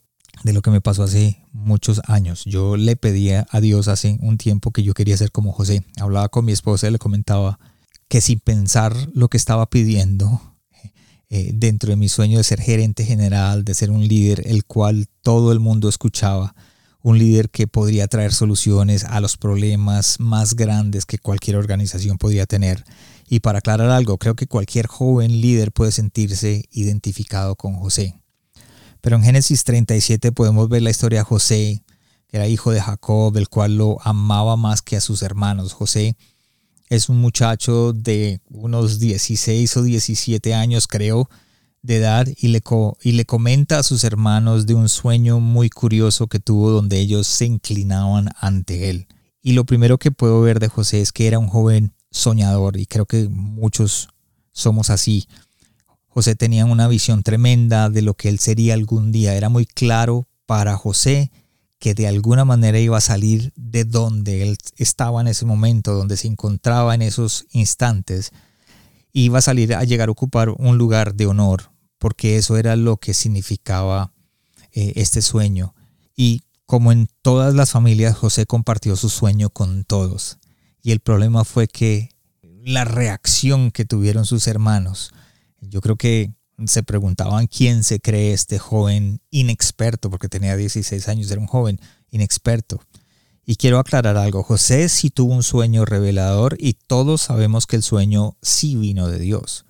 de 0.43 0.51
lo 0.51 0.63
que 0.63 0.71
me 0.71 0.81
pasó 0.81 1.03
hace 1.03 1.45
muchos 1.51 2.01
años. 2.07 2.43
Yo 2.43 2.75
le 2.75 2.95
pedía 2.95 3.45
a 3.51 3.61
Dios 3.61 3.87
hace 3.87 4.17
un 4.19 4.39
tiempo 4.39 4.71
que 4.71 4.81
yo 4.81 4.95
quería 4.95 5.15
ser 5.15 5.31
como 5.31 5.51
José. 5.51 5.85
Hablaba 6.01 6.27
con 6.29 6.43
mi 6.43 6.53
esposa 6.53 6.87
y 6.87 6.91
le 6.91 6.97
comentaba 6.97 7.59
que 8.07 8.19
sin 8.19 8.39
pensar 8.39 8.95
lo 9.13 9.27
que 9.27 9.37
estaba 9.37 9.69
pidiendo, 9.69 10.41
eh, 11.29 11.51
dentro 11.53 11.91
de 11.91 11.97
mi 11.97 12.09
sueño 12.09 12.39
de 12.39 12.43
ser 12.43 12.59
gerente 12.59 13.05
general, 13.05 13.63
de 13.63 13.75
ser 13.75 13.91
un 13.91 14.07
líder 14.07 14.41
el 14.47 14.65
cual 14.65 15.05
todo 15.21 15.51
el 15.51 15.59
mundo 15.59 15.87
escuchaba, 15.87 16.55
un 17.03 17.19
líder 17.19 17.51
que 17.51 17.67
podría 17.67 18.07
traer 18.07 18.33
soluciones 18.33 19.03
a 19.03 19.21
los 19.21 19.37
problemas 19.37 20.19
más 20.19 20.55
grandes 20.55 21.05
que 21.05 21.19
cualquier 21.19 21.57
organización 21.57 22.17
podía 22.17 22.47
tener, 22.47 22.83
y 23.27 23.39
para 23.39 23.59
aclarar 23.59 23.89
algo, 23.89 24.17
creo 24.17 24.35
que 24.35 24.47
cualquier 24.47 24.87
joven 24.87 25.41
líder 25.41 25.71
puede 25.71 25.91
sentirse 25.91 26.65
identificado 26.71 27.55
con 27.55 27.75
José. 27.75 28.19
Pero 29.01 29.17
en 29.17 29.23
Génesis 29.23 29.63
37 29.63 30.31
podemos 30.31 30.69
ver 30.69 30.81
la 30.81 30.91
historia 30.91 31.19
de 31.19 31.25
José, 31.25 31.83
que 32.27 32.37
era 32.37 32.47
hijo 32.47 32.71
de 32.71 32.81
Jacob, 32.81 33.35
el 33.37 33.49
cual 33.49 33.77
lo 33.77 33.97
amaba 34.03 34.55
más 34.55 34.81
que 34.81 34.95
a 34.95 35.01
sus 35.01 35.21
hermanos. 35.21 35.73
José 35.73 36.17
es 36.89 37.09
un 37.09 37.19
muchacho 37.19 37.93
de 37.93 38.41
unos 38.49 38.99
16 38.99 39.77
o 39.77 39.83
17 39.83 40.53
años, 40.53 40.87
creo, 40.87 41.29
de 41.81 41.97
edad, 41.97 42.27
y 42.37 42.47
le, 42.49 42.61
y 43.01 43.11
le 43.11 43.25
comenta 43.25 43.79
a 43.79 43.83
sus 43.83 44.03
hermanos 44.03 44.65
de 44.65 44.73
un 44.73 44.89
sueño 44.89 45.39
muy 45.39 45.69
curioso 45.69 46.27
que 46.27 46.39
tuvo 46.39 46.71
donde 46.71 46.99
ellos 46.99 47.27
se 47.27 47.45
inclinaban 47.45 48.29
ante 48.39 48.89
él. 48.89 49.07
Y 49.41 49.53
lo 49.53 49.65
primero 49.65 49.99
que 49.99 50.11
puedo 50.11 50.41
ver 50.41 50.59
de 50.59 50.67
José 50.67 51.01
es 51.01 51.11
que 51.11 51.27
era 51.27 51.37
un 51.37 51.47
joven 51.47 51.93
soñador 52.15 52.77
y 52.77 52.85
creo 52.85 53.05
que 53.05 53.27
muchos 53.29 54.09
somos 54.51 54.89
así. 54.89 55.27
José 56.07 56.35
tenía 56.35 56.65
una 56.65 56.87
visión 56.87 57.23
tremenda 57.23 57.89
de 57.89 58.01
lo 58.01 58.13
que 58.13 58.29
él 58.29 58.39
sería 58.39 58.73
algún 58.73 59.11
día. 59.11 59.35
Era 59.35 59.49
muy 59.49 59.65
claro 59.65 60.27
para 60.45 60.77
José 60.77 61.31
que 61.77 61.93
de 61.93 62.07
alguna 62.07 62.45
manera 62.45 62.79
iba 62.79 62.97
a 62.97 63.01
salir 63.01 63.51
de 63.57 63.83
donde 63.83 64.43
él 64.43 64.57
estaba 64.77 65.19
en 65.19 65.27
ese 65.27 65.45
momento, 65.45 65.93
donde 65.93 66.15
se 66.15 66.27
encontraba 66.27 66.95
en 66.95 67.01
esos 67.01 67.45
instantes. 67.51 68.31
Iba 69.11 69.39
a 69.39 69.41
salir 69.41 69.75
a 69.75 69.83
llegar 69.83 70.07
a 70.07 70.13
ocupar 70.13 70.49
un 70.49 70.77
lugar 70.77 71.15
de 71.15 71.27
honor, 71.27 71.71
porque 71.99 72.37
eso 72.37 72.57
era 72.57 72.77
lo 72.77 72.97
que 72.97 73.13
significaba 73.13 74.13
eh, 74.71 74.93
este 74.95 75.21
sueño. 75.21 75.75
Y 76.15 76.43
como 76.65 76.93
en 76.93 77.09
todas 77.21 77.53
las 77.53 77.71
familias, 77.71 78.15
José 78.15 78.45
compartió 78.45 78.95
su 78.95 79.09
sueño 79.09 79.49
con 79.49 79.83
todos. 79.83 80.39
Y 80.85 80.91
el 80.91 80.99
problema 80.99 81.43
fue 81.45 81.67
que 81.67 82.11
la 82.63 82.85
reacción 82.85 83.71
que 83.71 83.85
tuvieron 83.85 84.27
sus 84.27 84.45
hermanos, 84.45 85.13
yo 85.59 85.81
creo 85.81 85.95
que 85.95 86.31
se 86.67 86.83
preguntaban 86.83 87.47
quién 87.47 87.83
se 87.83 87.99
cree 87.99 88.33
este 88.33 88.59
joven 88.59 89.19
inexperto, 89.31 90.11
porque 90.11 90.29
tenía 90.29 90.55
16 90.55 91.09
años, 91.09 91.31
era 91.31 91.41
un 91.41 91.47
joven 91.47 91.81
inexperto. 92.11 92.79
Y 93.47 93.55
quiero 93.55 93.79
aclarar 93.79 94.15
algo, 94.15 94.43
José 94.43 94.87
sí 94.89 95.09
tuvo 95.09 95.33
un 95.33 95.41
sueño 95.41 95.85
revelador 95.85 96.55
y 96.59 96.73
todos 96.73 97.23
sabemos 97.23 97.65
que 97.65 97.77
el 97.77 97.81
sueño 97.81 98.37
sí 98.43 98.75
vino 98.75 99.07
de 99.07 99.17
Dios. 99.17 99.65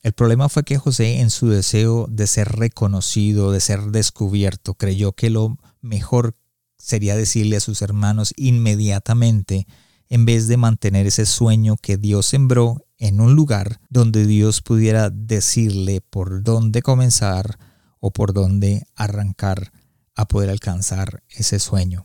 El 0.00 0.12
problema 0.12 0.48
fue 0.48 0.62
que 0.62 0.78
José 0.78 1.18
en 1.18 1.30
su 1.30 1.48
deseo 1.48 2.06
de 2.08 2.28
ser 2.28 2.52
reconocido, 2.52 3.50
de 3.50 3.58
ser 3.58 3.80
descubierto, 3.86 4.74
creyó 4.74 5.10
que 5.10 5.28
lo 5.28 5.58
mejor 5.80 6.36
sería 6.78 7.16
decirle 7.16 7.56
a 7.56 7.60
sus 7.60 7.82
hermanos 7.82 8.32
inmediatamente 8.36 9.66
en 10.12 10.26
vez 10.26 10.46
de 10.46 10.58
mantener 10.58 11.06
ese 11.06 11.24
sueño 11.24 11.78
que 11.80 11.96
Dios 11.96 12.26
sembró 12.26 12.84
en 12.98 13.18
un 13.22 13.34
lugar 13.34 13.80
donde 13.88 14.26
Dios 14.26 14.60
pudiera 14.60 15.08
decirle 15.08 16.02
por 16.02 16.42
dónde 16.42 16.82
comenzar 16.82 17.58
o 17.98 18.10
por 18.10 18.34
dónde 18.34 18.86
arrancar 18.94 19.72
a 20.14 20.28
poder 20.28 20.50
alcanzar 20.50 21.22
ese 21.30 21.58
sueño. 21.58 22.04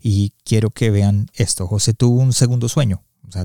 Y 0.00 0.34
quiero 0.44 0.70
que 0.70 0.92
vean 0.92 1.26
esto. 1.34 1.66
José 1.66 1.92
tuvo 1.92 2.20
un 2.20 2.32
segundo 2.32 2.68
sueño. 2.68 3.02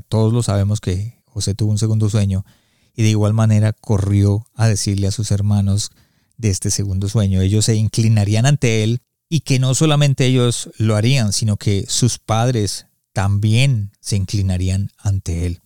Todos 0.07 0.31
lo 0.31 0.43
sabemos 0.43 0.81
que 0.81 1.23
José 1.25 1.55
tuvo 1.55 1.71
un 1.71 1.79
segundo 1.79 2.07
sueño 2.07 2.45
y 2.93 3.01
de 3.01 3.09
igual 3.09 3.33
manera 3.33 3.73
corrió 3.73 4.45
a 4.53 4.67
decirle 4.67 5.07
a 5.07 5.11
sus 5.11 5.31
hermanos 5.31 5.89
de 6.37 6.51
este 6.51 6.69
segundo 6.69 7.09
sueño. 7.09 7.41
Ellos 7.41 7.65
se 7.65 7.73
inclinarían 7.73 8.45
ante 8.45 8.83
él 8.83 9.01
y 9.29 9.39
que 9.39 9.57
no 9.57 9.73
solamente 9.73 10.27
ellos 10.27 10.69
lo 10.77 10.95
harían, 10.95 11.33
sino 11.33 11.57
que 11.57 11.85
sus 11.87 12.19
padres 12.19 12.85
también 13.15 13.93
se 14.01 14.17
inclinarían 14.17 14.91
ante 14.97 15.45
él. 15.45 15.61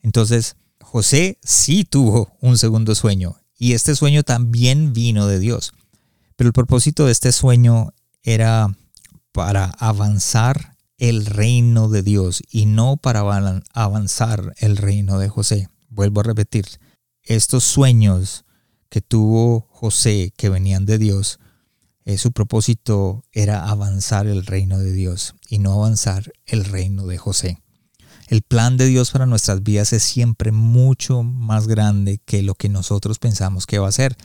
Entonces, 0.00 0.56
José 0.80 1.38
sí 1.42 1.84
tuvo 1.84 2.32
un 2.40 2.56
segundo 2.56 2.94
sueño 2.94 3.36
y 3.58 3.74
este 3.74 3.94
sueño 3.94 4.22
también 4.22 4.94
vino 4.94 5.26
de 5.26 5.38
Dios. 5.38 5.74
Pero 6.34 6.48
el 6.48 6.54
propósito 6.54 7.04
de 7.04 7.12
este 7.12 7.30
sueño 7.30 7.92
era 8.22 8.74
para 9.32 9.66
avanzar 9.66 10.78
el 10.96 11.26
reino 11.26 11.90
de 11.90 12.02
Dios 12.02 12.42
y 12.50 12.64
no 12.64 12.96
para 12.96 13.20
avanzar 13.74 14.54
el 14.56 14.78
reino 14.78 15.18
de 15.18 15.28
José. 15.28 15.68
Vuelvo 15.90 16.20
a 16.20 16.24
repetir, 16.24 16.64
estos 17.22 17.64
sueños 17.64 18.46
que 18.88 19.02
tuvo 19.02 19.68
José 19.70 20.32
que 20.38 20.48
venían 20.48 20.86
de 20.86 20.96
Dios, 20.96 21.38
eh, 22.08 22.16
su 22.16 22.32
propósito 22.32 23.22
era 23.32 23.68
avanzar 23.68 24.26
el 24.26 24.46
reino 24.46 24.78
de 24.78 24.92
Dios 24.92 25.34
y 25.46 25.58
no 25.58 25.74
avanzar 25.74 26.32
el 26.46 26.64
reino 26.64 27.04
de 27.04 27.18
José. 27.18 27.60
El 28.28 28.40
plan 28.40 28.78
de 28.78 28.86
Dios 28.86 29.10
para 29.10 29.26
nuestras 29.26 29.62
vidas 29.62 29.92
es 29.92 30.04
siempre 30.04 30.50
mucho 30.50 31.22
más 31.22 31.68
grande 31.68 32.18
que 32.24 32.42
lo 32.42 32.54
que 32.54 32.70
nosotros 32.70 33.18
pensamos 33.18 33.66
que 33.66 33.78
va 33.78 33.88
a 33.88 33.92
ser. 33.92 34.16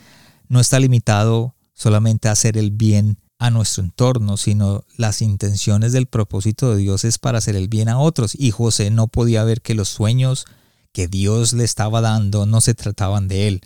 No 0.48 0.60
está 0.60 0.80
limitado 0.80 1.56
solamente 1.74 2.28
a 2.28 2.32
hacer 2.32 2.56
el 2.56 2.70
bien 2.70 3.18
a 3.38 3.50
nuestro 3.50 3.84
entorno, 3.84 4.38
sino 4.38 4.86
las 4.96 5.20
intenciones 5.20 5.92
del 5.92 6.06
propósito 6.06 6.74
de 6.74 6.78
Dios 6.78 7.04
es 7.04 7.18
para 7.18 7.36
hacer 7.36 7.54
el 7.54 7.68
bien 7.68 7.90
a 7.90 7.98
otros. 7.98 8.34
Y 8.34 8.50
José 8.50 8.90
no 8.90 9.08
podía 9.08 9.44
ver 9.44 9.60
que 9.60 9.74
los 9.74 9.90
sueños 9.90 10.46
que 10.92 11.06
Dios 11.06 11.52
le 11.52 11.64
estaba 11.64 12.00
dando 12.00 12.46
no 12.46 12.62
se 12.62 12.72
trataban 12.72 13.28
de 13.28 13.48
él. 13.48 13.60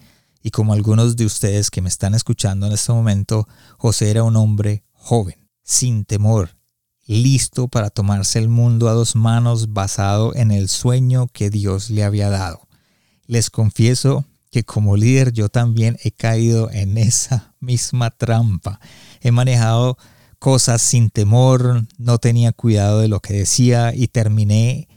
Y 0.49 0.51
como 0.51 0.73
algunos 0.73 1.17
de 1.17 1.27
ustedes 1.27 1.71
que 1.71 1.83
me 1.83 1.91
están 1.91 2.15
escuchando 2.15 2.67
en 2.67 2.73
este 2.73 2.91
momento, 2.91 3.47
José 3.77 4.11
era 4.11 4.23
un 4.23 4.35
hombre 4.35 4.83
joven, 4.95 5.47
sin 5.63 6.07
temor, 6.07 6.57
listo 7.07 7.69
para 7.69 7.91
tomarse 7.91 8.39
el 8.39 8.49
mundo 8.49 8.89
a 8.89 8.95
dos 8.95 9.15
manos 9.15 9.75
basado 9.75 10.35
en 10.35 10.51
el 10.51 10.71
sueño 10.71 11.29
que 11.29 11.51
Dios 11.51 11.91
le 11.91 12.03
había 12.03 12.31
dado. 12.31 12.67
Les 13.27 13.51
confieso 13.51 14.25
que 14.51 14.65
como 14.65 14.97
líder 14.97 15.35
yo 15.35 15.51
también 15.51 15.99
he 16.03 16.13
caído 16.13 16.71
en 16.71 16.97
esa 16.97 17.55
misma 17.61 18.09
trampa. 18.09 18.81
He 19.21 19.33
manejado 19.33 19.99
cosas 20.39 20.81
sin 20.81 21.11
temor, 21.11 21.87
no 21.99 22.17
tenía 22.17 22.53
cuidado 22.53 23.01
de 23.01 23.09
lo 23.09 23.21
que 23.21 23.35
decía 23.35 23.93
y 23.95 24.09
terminé 24.09 24.89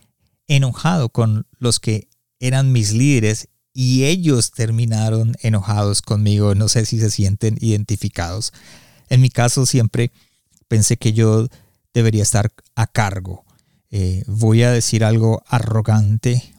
enojado 0.48 1.10
con 1.10 1.46
los 1.60 1.82
que 1.82 2.08
eran 2.40 2.72
mis 2.72 2.94
líderes 2.94 3.50
y 3.74 4.06
ellos 4.06 4.52
terminaron 4.52 5.36
enojados 5.42 6.02
conmigo. 6.02 6.56
No 6.56 6.68
sé 6.68 6.86
si 6.86 7.00
se 7.00 7.10
sienten 7.10 7.58
identificados. 7.62 8.54
En 9.10 9.22
mi 9.22 9.30
caso 9.30 9.66
siempre 9.66 10.12
pensé 10.68 10.98
que 10.98 11.14
yo 11.14 11.48
debería 11.94 12.24
estar 12.24 12.52
a 12.76 12.88
cargo. 12.88 13.46
Eh, 13.90 14.24
voy 14.28 14.64
a 14.64 14.72
decir 14.72 15.04
algo 15.04 15.44
arrogante. 15.48 16.54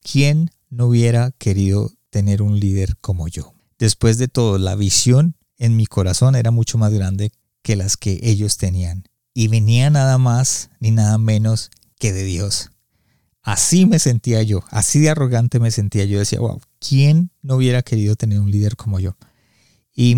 ¿Quién 0.00 0.50
no 0.70 0.86
hubiera 0.86 1.30
querido 1.32 1.92
tener 2.10 2.42
un 2.42 2.58
líder 2.60 2.96
como 2.98 3.28
yo? 3.28 3.54
Después 3.78 4.18
de 4.18 4.28
todo, 4.28 4.58
la 4.58 4.74
visión 4.74 5.36
en 5.56 5.76
mi 5.76 5.86
corazón 5.86 6.34
era 6.34 6.50
mucho 6.50 6.78
más 6.78 6.92
grande 6.92 7.32
que 7.62 7.76
las 7.76 7.96
que 7.96 8.20
ellos 8.22 8.56
tenían. 8.56 9.04
Y 9.34 9.48
venía 9.48 9.88
nada 9.90 10.18
más 10.18 10.70
ni 10.80 10.90
nada 10.90 11.16
menos 11.18 11.70
que 11.98 12.12
de 12.12 12.24
Dios. 12.24 12.70
Así 13.42 13.86
me 13.86 13.98
sentía 13.98 14.42
yo, 14.42 14.62
así 14.70 15.00
de 15.00 15.10
arrogante 15.10 15.60
me 15.60 15.70
sentía 15.70 16.04
yo. 16.04 16.18
Decía, 16.18 16.40
wow, 16.40 16.60
¿quién 16.80 17.30
no 17.42 17.56
hubiera 17.56 17.82
querido 17.82 18.16
tener 18.16 18.40
un 18.40 18.50
líder 18.50 18.76
como 18.76 19.00
yo? 19.00 19.16
Y, 19.94 20.16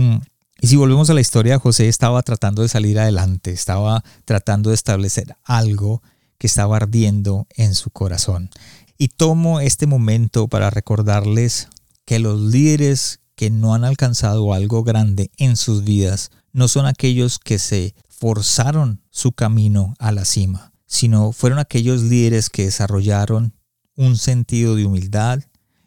y 0.60 0.66
si 0.66 0.76
volvemos 0.76 1.10
a 1.10 1.14
la 1.14 1.20
historia, 1.20 1.58
José 1.58 1.88
estaba 1.88 2.22
tratando 2.22 2.62
de 2.62 2.68
salir 2.68 2.98
adelante, 2.98 3.52
estaba 3.52 4.02
tratando 4.24 4.70
de 4.70 4.74
establecer 4.74 5.36
algo 5.44 6.02
que 6.38 6.46
estaba 6.46 6.76
ardiendo 6.76 7.46
en 7.56 7.74
su 7.74 7.90
corazón. 7.90 8.50
Y 8.98 9.08
tomo 9.08 9.60
este 9.60 9.86
momento 9.86 10.48
para 10.48 10.70
recordarles 10.70 11.68
que 12.04 12.18
los 12.18 12.40
líderes 12.40 13.20
que 13.34 13.50
no 13.50 13.74
han 13.74 13.84
alcanzado 13.84 14.52
algo 14.52 14.82
grande 14.82 15.30
en 15.36 15.56
sus 15.56 15.84
vidas 15.84 16.30
no 16.52 16.68
son 16.68 16.86
aquellos 16.86 17.38
que 17.38 17.58
se 17.58 17.94
forzaron 18.08 19.02
su 19.10 19.32
camino 19.32 19.94
a 19.98 20.12
la 20.12 20.24
cima 20.24 20.69
sino 20.90 21.30
fueron 21.30 21.60
aquellos 21.60 22.02
líderes 22.02 22.50
que 22.50 22.64
desarrollaron 22.64 23.54
un 23.94 24.16
sentido 24.16 24.74
de 24.74 24.86
humildad 24.86 25.40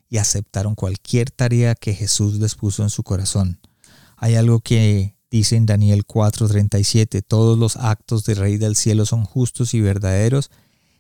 y 0.10 0.18
aceptaron 0.18 0.76
cualquier 0.76 1.30
tarea 1.30 1.76
que 1.76 1.94
Jesús 1.94 2.40
les 2.40 2.56
puso 2.56 2.84
en 2.84 2.90
su 2.90 3.04
corazón. 3.04 3.60
Hay 4.16 4.36
algo 4.36 4.62
que 4.62 5.18
dice 5.30 5.58
en 5.58 5.66
Daniel 5.66 6.06
4:37, 6.08 7.22
todos 7.22 7.60
los 7.60 7.76
actos 7.76 8.24
del 8.24 8.38
Rey 8.38 8.58
del 8.58 8.78
Cielo 8.78 9.06
son 9.06 9.26
justos 9.26 9.74
y 9.74 9.82
verdaderos 9.82 10.52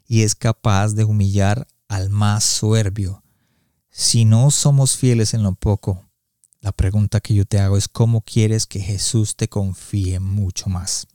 y 0.05 0.23
es 0.23 0.35
capaz 0.35 0.95
de 0.95 1.05
humillar 1.05 1.65
al 1.87 2.09
más 2.09 2.43
soberbio. 2.43 3.23
Si 3.89 4.25
no 4.25 4.51
somos 4.51 4.97
fieles 4.97 5.33
en 5.33 5.43
lo 5.43 5.55
poco, 5.55 6.03
la 6.59 6.73
pregunta 6.73 7.21
que 7.21 7.35
yo 7.35 7.45
te 7.45 7.59
hago 7.59 7.77
es 7.77 7.87
cómo 7.87 8.19
quieres 8.19 8.65
que 8.67 8.81
Jesús 8.81 9.37
te 9.37 9.47
confíe 9.47 10.19
mucho 10.19 10.69
más. 10.69 11.07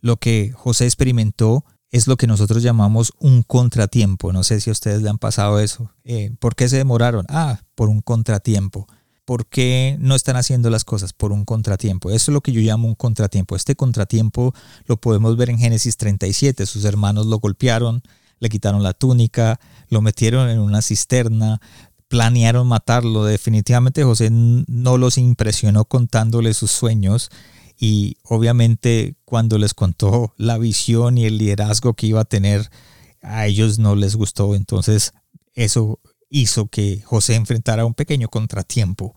Lo 0.00 0.18
que 0.18 0.52
José 0.54 0.84
experimentó 0.84 1.64
es 1.90 2.06
lo 2.06 2.16
que 2.16 2.26
nosotros 2.26 2.62
llamamos 2.62 3.12
un 3.18 3.42
contratiempo. 3.42 4.32
No 4.32 4.44
sé 4.44 4.60
si 4.60 4.70
a 4.70 4.72
ustedes 4.72 5.02
le 5.02 5.08
han 5.08 5.18
pasado 5.18 5.60
eso. 5.60 5.90
Eh, 6.04 6.32
¿Por 6.38 6.54
qué 6.54 6.68
se 6.68 6.76
demoraron? 6.76 7.24
Ah, 7.28 7.60
por 7.74 7.88
un 7.88 8.02
contratiempo. 8.02 8.86
¿Por 9.24 9.46
qué 9.46 9.96
no 10.00 10.14
están 10.14 10.36
haciendo 10.36 10.70
las 10.70 10.84
cosas? 10.84 11.12
Por 11.12 11.32
un 11.32 11.44
contratiempo. 11.44 12.10
Eso 12.10 12.30
es 12.30 12.34
lo 12.34 12.40
que 12.40 12.52
yo 12.52 12.60
llamo 12.60 12.88
un 12.88 12.94
contratiempo. 12.94 13.56
Este 13.56 13.74
contratiempo 13.74 14.54
lo 14.86 14.98
podemos 14.98 15.36
ver 15.36 15.50
en 15.50 15.58
Génesis 15.58 15.96
37. 15.96 16.66
Sus 16.66 16.84
hermanos 16.84 17.26
lo 17.26 17.38
golpearon, 17.38 18.02
le 18.38 18.48
quitaron 18.48 18.82
la 18.82 18.94
túnica, 18.94 19.60
lo 19.88 20.00
metieron 20.00 20.48
en 20.48 20.60
una 20.60 20.82
cisterna, 20.82 21.60
planearon 22.08 22.66
matarlo. 22.66 23.24
Definitivamente 23.24 24.02
José 24.02 24.30
no 24.30 24.96
los 24.96 25.18
impresionó 25.18 25.84
contándole 25.84 26.54
sus 26.54 26.70
sueños 26.70 27.30
y 27.78 28.16
obviamente 28.24 29.14
cuando 29.24 29.56
les 29.56 29.72
contó 29.72 30.34
la 30.36 30.58
visión 30.58 31.16
y 31.16 31.26
el 31.26 31.38
liderazgo 31.38 31.94
que 31.94 32.08
iba 32.08 32.20
a 32.20 32.24
tener, 32.24 32.70
a 33.22 33.46
ellos 33.46 33.78
no 33.78 33.94
les 33.94 34.16
gustó. 34.16 34.56
Entonces 34.56 35.12
eso 35.54 36.00
hizo 36.28 36.66
que 36.68 37.00
José 37.02 37.36
enfrentara 37.36 37.84
un 37.84 37.94
pequeño 37.94 38.28
contratiempo. 38.28 39.14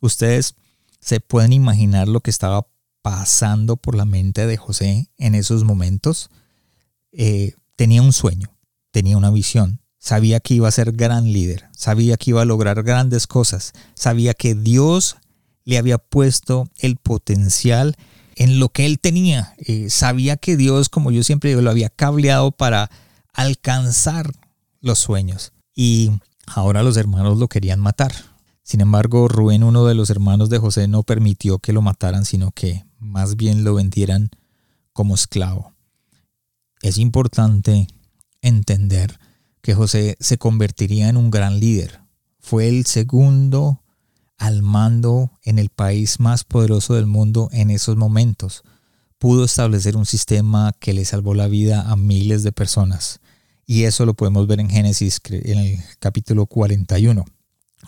Ustedes 0.00 0.54
se 1.00 1.18
pueden 1.20 1.52
imaginar 1.52 2.06
lo 2.06 2.20
que 2.20 2.30
estaba 2.30 2.68
pasando 3.02 3.76
por 3.76 3.96
la 3.96 4.04
mente 4.04 4.46
de 4.46 4.56
José 4.56 5.10
en 5.18 5.34
esos 5.34 5.64
momentos. 5.64 6.30
Eh, 7.10 7.54
tenía 7.74 8.02
un 8.02 8.12
sueño, 8.12 8.56
tenía 8.92 9.16
una 9.16 9.30
visión, 9.30 9.80
sabía 9.98 10.38
que 10.38 10.54
iba 10.54 10.68
a 10.68 10.72
ser 10.72 10.92
gran 10.92 11.32
líder, 11.32 11.68
sabía 11.72 12.16
que 12.16 12.30
iba 12.30 12.42
a 12.42 12.46
lograr 12.46 12.82
grandes 12.84 13.26
cosas, 13.26 13.72
sabía 13.94 14.34
que 14.34 14.54
Dios 14.54 15.16
le 15.66 15.76
había 15.76 15.98
puesto 15.98 16.70
el 16.78 16.96
potencial 16.96 17.96
en 18.36 18.58
lo 18.58 18.70
que 18.70 18.86
él 18.86 18.98
tenía. 18.98 19.54
Eh, 19.58 19.90
sabía 19.90 20.36
que 20.36 20.56
Dios, 20.56 20.88
como 20.88 21.10
yo 21.10 21.22
siempre 21.22 21.50
digo, 21.50 21.60
lo 21.60 21.70
había 21.70 21.90
cableado 21.90 22.52
para 22.52 22.90
alcanzar 23.34 24.32
los 24.80 25.00
sueños. 25.00 25.52
Y 25.74 26.12
ahora 26.46 26.82
los 26.82 26.96
hermanos 26.96 27.38
lo 27.38 27.48
querían 27.48 27.80
matar. 27.80 28.12
Sin 28.62 28.80
embargo, 28.80 29.28
Rubén, 29.28 29.64
uno 29.64 29.84
de 29.84 29.94
los 29.94 30.08
hermanos 30.08 30.48
de 30.50 30.58
José, 30.58 30.88
no 30.88 31.02
permitió 31.02 31.58
que 31.58 31.72
lo 31.72 31.82
mataran, 31.82 32.24
sino 32.24 32.52
que 32.52 32.84
más 32.98 33.36
bien 33.36 33.64
lo 33.64 33.74
vendieran 33.74 34.30
como 34.92 35.14
esclavo. 35.14 35.72
Es 36.80 36.98
importante 36.98 37.88
entender 38.40 39.18
que 39.62 39.74
José 39.74 40.16
se 40.20 40.38
convertiría 40.38 41.08
en 41.08 41.16
un 41.16 41.30
gran 41.30 41.58
líder. 41.58 42.00
Fue 42.38 42.68
el 42.68 42.86
segundo 42.86 43.82
al 44.38 44.62
mando 44.62 45.32
en 45.42 45.58
el 45.58 45.70
país 45.70 46.20
más 46.20 46.44
poderoso 46.44 46.94
del 46.94 47.06
mundo 47.06 47.48
en 47.52 47.70
esos 47.70 47.96
momentos. 47.96 48.62
Pudo 49.18 49.44
establecer 49.44 49.96
un 49.96 50.06
sistema 50.06 50.72
que 50.78 50.92
le 50.92 51.04
salvó 51.04 51.34
la 51.34 51.48
vida 51.48 51.90
a 51.90 51.96
miles 51.96 52.42
de 52.42 52.52
personas. 52.52 53.20
Y 53.66 53.84
eso 53.84 54.06
lo 54.06 54.14
podemos 54.14 54.46
ver 54.46 54.60
en 54.60 54.70
Génesis, 54.70 55.20
en 55.30 55.58
el 55.58 55.78
capítulo 55.98 56.46
41. 56.46 57.24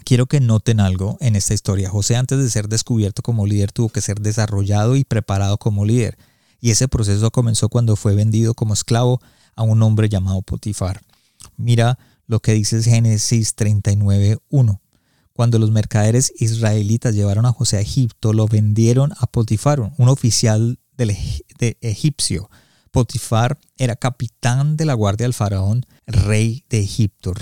Quiero 0.05 0.27
que 0.27 0.41
noten 0.41 0.81
algo 0.81 1.19
en 1.21 1.37
esta 1.37 1.55
historia. 1.55 1.91
José 1.91 2.17
antes 2.17 2.39
de 2.39 2.51
ser 2.51 2.69
descubierto 2.69 3.23
como 3.23 3.47
líder 3.47 3.73
tuvo 3.73 3.89
que 3.91 4.01
ser 4.01 4.21
desarrollado 4.21 4.97
y 4.97 5.05
preparado 5.05 5.59
como 5.59 5.85
líder. 5.85 6.19
Y 6.61 6.71
ese 6.71 6.89
proceso 6.89 7.31
comenzó 7.31 7.69
cuando 7.69 7.95
fue 7.95 8.15
vendido 8.15 8.55
como 8.55 8.75
esclavo 8.75 9.21
a 9.55 9.63
un 9.63 9.83
hombre 9.83 10.09
llamado 10.09 10.43
Potifar. 10.43 11.03
Mira 11.57 11.99
lo 12.27 12.41
que 12.41 12.53
dice 12.53 12.83
Génesis 12.83 13.57
39.1. 13.57 14.81
Cuando 15.39 15.61
los 15.61 15.71
mercaderes 15.71 16.33
israelitas 16.41 17.15
llevaron 17.15 17.47
a 17.47 17.53
José 17.53 17.77
a 17.77 17.81
Egipto, 17.81 18.33
lo 18.33 18.49
vendieron 18.49 19.13
a 19.21 19.29
Potifar, 19.29 19.79
un 19.97 20.09
oficial 20.09 20.81
de 20.97 21.77
egipcio. 21.81 22.51
Potifar 22.91 23.57
era 23.77 23.95
capitán 23.95 24.77
de 24.77 24.85
la 24.85 24.95
guardia 24.95 25.27
del 25.27 25.35
faraón, 25.35 25.87
rey 26.09 26.65
de 26.71 26.81
Egipto. 26.81 27.35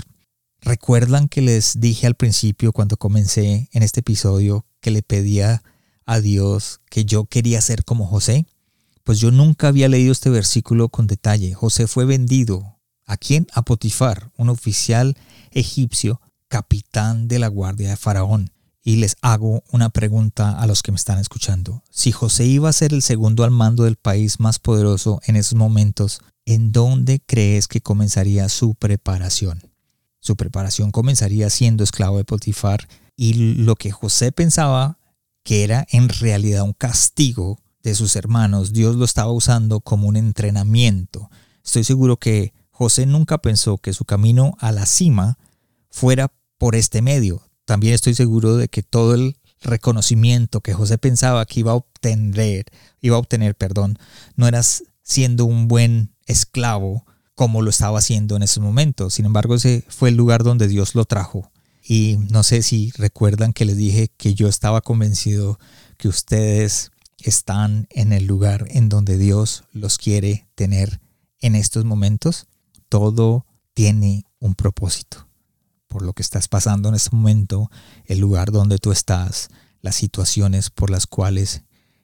¿Recuerdan 0.61 1.27
que 1.27 1.41
les 1.41 1.79
dije 1.79 2.05
al 2.05 2.13
principio 2.13 2.71
cuando 2.71 2.97
comencé 2.97 3.67
en 3.71 3.81
este 3.81 4.01
episodio 4.01 4.67
que 4.79 4.91
le 4.91 5.01
pedía 5.01 5.63
a 6.05 6.19
Dios 6.19 6.81
que 6.91 7.03
yo 7.03 7.25
quería 7.25 7.61
ser 7.61 7.83
como 7.83 8.05
José? 8.05 8.45
Pues 9.03 9.19
yo 9.19 9.31
nunca 9.31 9.69
había 9.69 9.89
leído 9.89 10.11
este 10.11 10.29
versículo 10.29 10.89
con 10.89 11.07
detalle. 11.07 11.55
José 11.55 11.87
fue 11.87 12.05
vendido. 12.05 12.77
¿A 13.07 13.17
quién? 13.17 13.47
A 13.53 13.63
Potifar, 13.63 14.29
un 14.37 14.49
oficial 14.49 15.17
egipcio, 15.49 16.21
capitán 16.47 17.27
de 17.27 17.39
la 17.39 17.47
guardia 17.47 17.89
de 17.89 17.97
Faraón. 17.97 18.51
Y 18.83 18.97
les 18.97 19.17
hago 19.21 19.63
una 19.71 19.89
pregunta 19.89 20.57
a 20.57 20.65
los 20.65 20.81
que 20.81 20.91
me 20.91 20.95
están 20.95 21.19
escuchando. 21.19 21.83
Si 21.89 22.11
José 22.11 22.45
iba 22.45 22.69
a 22.69 22.73
ser 22.73 22.93
el 22.93 23.01
segundo 23.01 23.43
al 23.43 23.51
mando 23.51 23.83
del 23.83 23.97
país 23.97 24.39
más 24.39 24.59
poderoso 24.59 25.19
en 25.25 25.35
esos 25.35 25.55
momentos, 25.55 26.21
¿en 26.45 26.71
dónde 26.71 27.21
crees 27.25 27.67
que 27.67 27.81
comenzaría 27.81 28.47
su 28.47 28.75
preparación? 28.75 29.61
Su 30.21 30.37
preparación 30.37 30.91
comenzaría 30.91 31.49
siendo 31.49 31.83
esclavo 31.83 32.17
de 32.17 32.23
Potifar 32.23 32.87
y 33.17 33.33
lo 33.55 33.75
que 33.75 33.91
José 33.91 34.31
pensaba 34.31 34.99
que 35.43 35.63
era 35.63 35.85
en 35.91 36.09
realidad 36.09 36.63
un 36.63 36.73
castigo 36.73 37.59
de 37.81 37.95
sus 37.95 38.15
hermanos, 38.15 38.73
Dios 38.73 38.95
lo 38.95 39.05
estaba 39.05 39.31
usando 39.31 39.79
como 39.79 40.07
un 40.07 40.17
entrenamiento. 40.17 41.29
Estoy 41.63 41.83
seguro 41.83 42.17
que 42.17 42.53
José 42.69 43.05
nunca 43.05 43.37
pensó 43.37 43.77
que 43.77 43.93
su 43.93 44.05
camino 44.05 44.55
a 44.59 44.71
la 44.71 44.85
cima 44.85 45.37
fuera 45.97 46.31
por 46.59 46.75
este 46.75 47.01
medio. 47.01 47.41
También 47.65 47.95
estoy 47.95 48.13
seguro 48.13 48.55
de 48.55 48.67
que 48.67 48.83
todo 48.83 49.15
el 49.15 49.35
reconocimiento 49.61 50.61
que 50.61 50.75
José 50.75 50.99
pensaba 50.99 51.45
que 51.47 51.61
iba 51.61 51.71
a 51.71 51.75
obtener, 51.75 52.65
iba 53.01 53.15
a 53.15 53.19
obtener, 53.19 53.55
perdón, 53.55 53.97
no 54.35 54.47
era 54.47 54.61
siendo 55.01 55.45
un 55.45 55.67
buen 55.67 56.13
esclavo 56.27 57.03
como 57.33 57.63
lo 57.63 57.71
estaba 57.71 57.97
haciendo 57.97 58.35
en 58.35 58.43
ese 58.43 58.59
momento. 58.59 59.09
Sin 59.09 59.25
embargo, 59.25 59.55
ese 59.55 59.83
fue 59.87 60.09
el 60.09 60.15
lugar 60.15 60.43
donde 60.43 60.67
Dios 60.67 60.93
lo 60.93 61.05
trajo. 61.05 61.51
Y 61.83 62.17
no 62.29 62.43
sé 62.43 62.61
si 62.61 62.91
recuerdan 62.97 63.53
que 63.53 63.65
les 63.65 63.77
dije 63.77 64.11
que 64.17 64.35
yo 64.35 64.47
estaba 64.47 64.81
convencido 64.81 65.59
que 65.97 66.09
ustedes 66.09 66.91
están 67.17 67.87
en 67.89 68.13
el 68.13 68.27
lugar 68.27 68.67
en 68.69 68.87
donde 68.87 69.17
Dios 69.17 69.63
los 69.71 69.97
quiere 69.97 70.47
tener 70.53 71.01
en 71.39 71.55
estos 71.55 71.85
momentos. 71.85 72.45
Todo 72.87 73.47
tiene 73.73 74.25
un 74.39 74.53
propósito. 74.53 75.26
Por 75.87 76.01
lo 76.01 76.13
que 76.13 76.21
estás 76.21 76.47
pasando 76.47 76.89
en 76.89 76.95
este 76.95 77.15
momento, 77.15 77.69
el 78.05 78.19
lugar 78.19 78.51
donde 78.51 78.77
tú 78.77 78.91
estás, 78.91 79.49
las 79.81 79.95
situaciones 79.95 80.69
por 80.69 80.89
las 80.89 81.07
cuales 81.07 81.63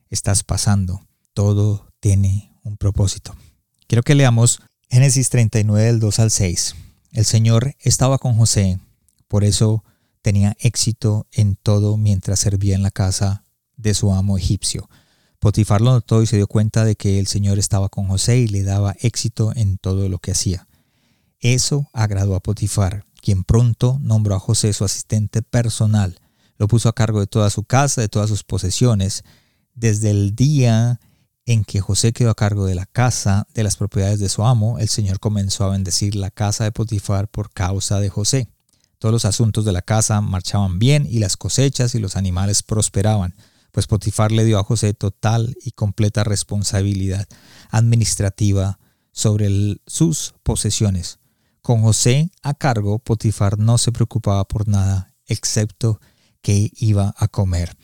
estás 0.10 0.44
pasando, 0.44 1.06
todo 1.34 1.88
tiene 2.00 2.52
un 2.64 2.78
propósito. 2.78 3.36
Quiero 3.88 4.04
que 4.04 4.16
leamos 4.16 4.60
Génesis 4.90 5.30
39 5.30 5.86
del 5.86 6.00
2 6.00 6.20
al 6.20 6.32
6. 6.32 6.76
El 7.12 7.26
Señor 7.26 7.76
estaba 7.80 8.18
con 8.18 8.36
José, 8.36 8.80
por 9.28 9.44
eso 9.44 9.84
tenía 10.22 10.56
éxito 10.60 11.28
en 11.32 11.56
todo 11.56 11.98
mientras 11.98 12.40
servía 12.40 12.76
en 12.76 12.84
la 12.84 12.92
casa 12.92 13.44
de 13.76 13.94
su 13.94 14.14
amo 14.14 14.38
egipcio. 14.38 14.90
Potifar 15.40 15.82
lo 15.82 15.92
notó 15.92 16.24
y 16.24 16.28
se 16.28 16.38
dio 16.38 16.48
cuenta 16.48 16.86
de 16.86 16.96
que 16.96 17.20
el 17.20 17.28
Señor 17.28 17.60
estaba 17.60 17.90
con 17.90 18.08
José 18.08 18.38
y 18.38 18.48
le 18.48 18.64
daba 18.64 18.96
éxito 19.02 19.52
en 19.56 19.78
todo 19.78 20.08
lo 20.08 20.20
que 20.20 20.32
hacía. 20.32 20.68
Eso 21.40 21.90
agradó 21.92 22.36
a 22.36 22.40
Potifar, 22.40 23.06
quien 23.24 23.46
pronto 23.46 24.00
nombró 24.02 24.36
a 24.36 24.40
José 24.40 24.74
su 24.74 24.84
asistente 24.84 25.42
personal. 25.42 26.20
Lo 26.58 26.68
puso 26.68 26.90
a 26.90 26.94
cargo 26.94 27.22
de 27.22 27.26
toda 27.26 27.50
su 27.50 27.64
casa, 27.64 28.02
de 28.02 28.10
todas 28.10 28.28
sus 28.28 28.44
posesiones. 28.44 29.24
Desde 29.76 30.12
el 30.12 30.36
día 30.36 31.00
en 31.46 31.64
que 31.64 31.80
José 31.80 32.12
quedó 32.12 32.32
a 32.32 32.36
cargo 32.36 32.66
de 32.66 32.76
la 32.76 32.86
casa, 32.86 33.48
de 33.54 33.64
las 33.64 33.78
propiedades 33.78 34.20
de 34.20 34.28
su 34.28 34.44
amo, 34.44 34.78
el 34.78 34.90
Señor 34.90 35.22
comenzó 35.22 35.64
a 35.64 35.70
bendecir 35.70 36.16
la 36.16 36.32
casa 36.32 36.66
de 36.66 36.74
Potifar 36.74 37.30
por 37.30 37.50
causa 37.54 38.02
de 38.02 38.10
José. 38.10 38.50
Todos 39.00 39.14
los 39.14 39.24
asuntos 39.24 39.64
de 39.64 39.72
la 39.72 39.82
casa 39.82 40.20
marchaban 40.20 40.78
bien 40.78 41.08
y 41.10 41.20
las 41.20 41.38
cosechas 41.38 41.96
y 41.96 42.00
los 42.00 42.18
animales 42.18 42.62
prosperaban, 42.62 43.36
pues 43.72 43.88
Potifar 43.88 44.34
le 44.34 44.44
dio 44.44 44.60
a 44.60 44.66
José 44.66 44.94
total 44.94 45.56
y 45.64 45.72
completa 45.72 46.26
responsabilidad 46.26 47.26
administrativa 47.70 48.80
sobre 49.14 49.78
sus 49.88 50.36
posesiones. 50.44 51.20
Con 51.64 51.82
José 51.82 52.30
a 52.42 52.54
cargo, 52.54 53.00
Potifar 53.00 53.58
no 53.58 53.78
se 53.78 53.94
preocupaba 53.94 54.46
por 54.46 54.68
nada 54.68 55.16
excepto 55.26 56.02
que 56.42 56.70
iba 56.76 57.16
a 57.18 57.30
comer. 57.30 57.78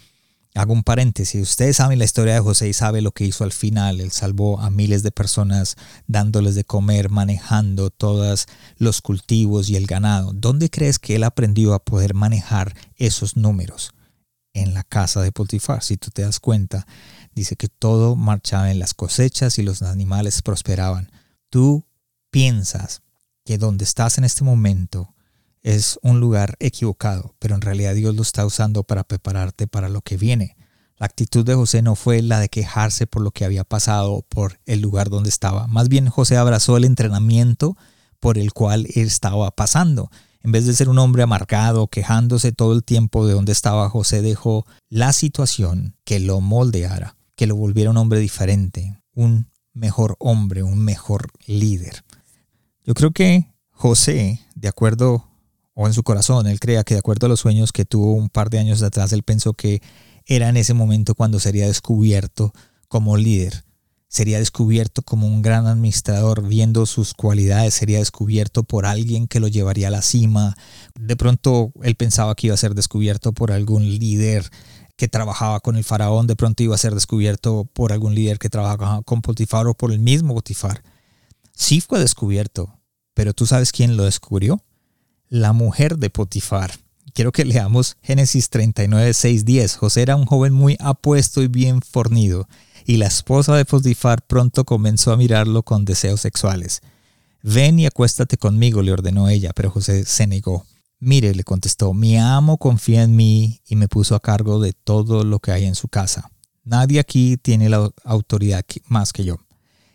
Hago 0.53 0.73
un 0.73 0.83
paréntesis. 0.83 1.41
Ustedes 1.41 1.77
saben 1.77 1.97
la 1.97 2.03
historia 2.03 2.33
de 2.33 2.41
José 2.41 2.67
y 2.67 2.73
saben 2.73 3.05
lo 3.05 3.13
que 3.13 3.23
hizo 3.23 3.45
al 3.45 3.53
final. 3.53 4.01
Él 4.01 4.11
salvó 4.11 4.59
a 4.59 4.69
miles 4.69 5.01
de 5.01 5.11
personas 5.11 5.77
dándoles 6.07 6.55
de 6.55 6.65
comer, 6.65 7.09
manejando 7.09 7.89
todos 7.89 8.47
los 8.75 9.01
cultivos 9.01 9.69
y 9.69 9.77
el 9.77 9.87
ganado. 9.87 10.33
¿Dónde 10.33 10.69
crees 10.69 10.99
que 10.99 11.15
él 11.15 11.23
aprendió 11.23 11.73
a 11.73 11.85
poder 11.85 12.13
manejar 12.13 12.75
esos 12.97 13.37
números? 13.37 13.93
En 14.51 14.73
la 14.73 14.83
casa 14.83 15.21
de 15.21 15.31
Potifar. 15.31 15.83
Si 15.83 15.95
tú 15.95 16.11
te 16.11 16.23
das 16.23 16.41
cuenta, 16.41 16.85
dice 17.33 17.55
que 17.55 17.69
todo 17.69 18.17
marchaba 18.17 18.71
en 18.71 18.79
las 18.79 18.93
cosechas 18.93 19.57
y 19.57 19.63
los 19.63 19.81
animales 19.83 20.41
prosperaban. 20.41 21.09
Tú 21.49 21.85
piensas 22.29 23.03
que 23.49 23.57
donde 23.57 23.83
estás 23.83 24.19
en 24.19 24.25
este 24.25 24.43
momento 24.43 25.15
es 25.63 25.97
un 26.03 26.19
lugar 26.19 26.55
equivocado, 26.59 27.33
pero 27.39 27.55
en 27.55 27.61
realidad 27.61 27.95
Dios 27.95 28.13
lo 28.13 28.21
está 28.21 28.45
usando 28.45 28.83
para 28.83 29.03
prepararte 29.03 29.65
para 29.65 29.89
lo 29.89 30.01
que 30.01 30.17
viene. 30.17 30.55
La 30.97 31.07
actitud 31.07 31.43
de 31.43 31.55
José 31.55 31.81
no 31.81 31.95
fue 31.95 32.21
la 32.21 32.39
de 32.39 32.49
quejarse 32.49 33.07
por 33.07 33.23
lo 33.23 33.31
que 33.31 33.45
había 33.45 33.63
pasado, 33.63 34.23
por 34.29 34.59
el 34.67 34.81
lugar 34.81 35.09
donde 35.09 35.29
estaba. 35.29 35.65
Más 35.65 35.89
bien 35.89 36.09
José 36.09 36.37
abrazó 36.37 36.77
el 36.77 36.85
entrenamiento 36.85 37.75
por 38.19 38.37
el 38.37 38.53
cual 38.53 38.85
él 38.93 39.07
estaba 39.07 39.49
pasando. 39.49 40.11
En 40.41 40.51
vez 40.51 40.67
de 40.67 40.75
ser 40.75 40.87
un 40.87 40.99
hombre 40.99 41.23
amargado, 41.23 41.87
quejándose 41.87 42.51
todo 42.51 42.73
el 42.73 42.83
tiempo 42.83 43.25
de 43.25 43.33
donde 43.33 43.51
estaba, 43.51 43.89
José 43.89 44.21
dejó 44.21 44.67
la 44.89 45.11
situación 45.11 45.95
que 46.03 46.19
lo 46.19 46.39
moldeara, 46.39 47.15
que 47.35 47.47
lo 47.47 47.55
volviera 47.55 47.89
un 47.89 47.97
hombre 47.97 48.19
diferente, 48.19 49.01
un 49.15 49.49
mejor 49.73 50.17
hombre, 50.19 50.61
un 50.61 50.77
mejor 50.77 51.31
líder. 51.47 52.03
Yo 52.89 52.95
creo 52.95 53.11
que 53.11 53.45
José, 53.69 54.41
de 54.55 54.67
acuerdo 54.67 55.23
o 55.75 55.85
en 55.85 55.93
su 55.93 56.01
corazón, 56.01 56.47
él 56.47 56.59
crea 56.59 56.83
que 56.83 56.95
de 56.95 56.99
acuerdo 57.01 57.27
a 57.27 57.29
los 57.29 57.39
sueños 57.39 57.71
que 57.71 57.85
tuvo 57.85 58.13
un 58.13 58.29
par 58.29 58.49
de 58.49 58.57
años 58.57 58.81
atrás, 58.81 59.13
él 59.13 59.21
pensó 59.21 59.53
que 59.53 59.83
era 60.25 60.49
en 60.49 60.57
ese 60.57 60.73
momento 60.73 61.13
cuando 61.13 61.39
sería 61.39 61.67
descubierto 61.67 62.51
como 62.87 63.15
líder, 63.15 63.63
sería 64.07 64.39
descubierto 64.39 65.03
como 65.03 65.27
un 65.27 65.43
gran 65.43 65.67
administrador, 65.67 66.47
viendo 66.47 66.87
sus 66.87 67.13
cualidades, 67.13 67.75
sería 67.75 67.99
descubierto 67.99 68.63
por 68.63 68.87
alguien 68.87 69.27
que 69.27 69.39
lo 69.39 69.49
llevaría 69.49 69.89
a 69.89 69.91
la 69.91 70.01
cima. 70.01 70.57
De 70.99 71.15
pronto 71.15 71.71
él 71.83 71.93
pensaba 71.93 72.33
que 72.33 72.47
iba 72.47 72.55
a 72.55 72.57
ser 72.57 72.73
descubierto 72.73 73.33
por 73.33 73.51
algún 73.51 73.87
líder 73.87 74.49
que 74.95 75.07
trabajaba 75.07 75.59
con 75.59 75.75
el 75.75 75.83
faraón, 75.83 76.25
de 76.25 76.35
pronto 76.35 76.63
iba 76.63 76.73
a 76.73 76.79
ser 76.79 76.95
descubierto 76.95 77.65
por 77.71 77.93
algún 77.93 78.15
líder 78.15 78.39
que 78.39 78.49
trabajaba 78.49 79.03
con 79.03 79.21
Potifar 79.21 79.67
o 79.67 79.75
por 79.75 79.91
el 79.91 79.99
mismo 79.99 80.33
Potifar. 80.33 80.81
Sí 81.53 81.81
fue 81.81 81.99
descubierto, 81.99 82.78
pero 83.13 83.33
¿tú 83.33 83.45
sabes 83.45 83.71
quién 83.71 83.97
lo 83.97 84.05
descubrió? 84.05 84.63
la 85.29 85.53
mujer 85.53 85.97
de 85.97 86.09
Potifar. 86.09 86.71
Quiero 87.13 87.31
que 87.31 87.45
leamos 87.45 87.97
Génesis 88.01 88.49
39, 88.49 89.13
6, 89.13 89.45
10. 89.45 89.75
José 89.77 90.01
era 90.01 90.15
un 90.15 90.25
joven 90.25 90.53
muy 90.53 90.75
apuesto 90.79 91.41
y 91.41 91.47
bien 91.47 91.81
fornido, 91.81 92.47
y 92.85 92.97
la 92.97 93.07
esposa 93.07 93.55
de 93.55 93.65
Potifar 93.65 94.25
pronto 94.25 94.65
comenzó 94.65 95.11
a 95.11 95.17
mirarlo 95.17 95.63
con 95.63 95.85
deseos 95.85 96.21
sexuales. 96.21 96.81
Ven 97.41 97.79
y 97.79 97.85
acuéstate 97.85 98.37
conmigo, 98.37 98.81
le 98.81 98.91
ordenó 98.91 99.29
ella, 99.29 99.51
pero 99.55 99.71
José 99.71 100.05
se 100.05 100.27
negó. 100.27 100.65
Mire, 100.99 101.33
le 101.33 101.43
contestó, 101.43 101.93
mi 101.93 102.17
amo 102.17 102.57
confía 102.57 103.03
en 103.03 103.15
mí 103.15 103.61
y 103.65 103.75
me 103.75 103.87
puso 103.87 104.15
a 104.15 104.19
cargo 104.19 104.59
de 104.59 104.73
todo 104.73 105.23
lo 105.23 105.39
que 105.39 105.51
hay 105.51 105.65
en 105.65 105.75
su 105.75 105.87
casa. 105.87 106.29
Nadie 106.63 106.99
aquí 106.99 107.37
tiene 107.37 107.69
la 107.69 107.89
autoridad 108.03 108.65
más 108.87 109.13
que 109.13 109.23
yo. 109.23 109.37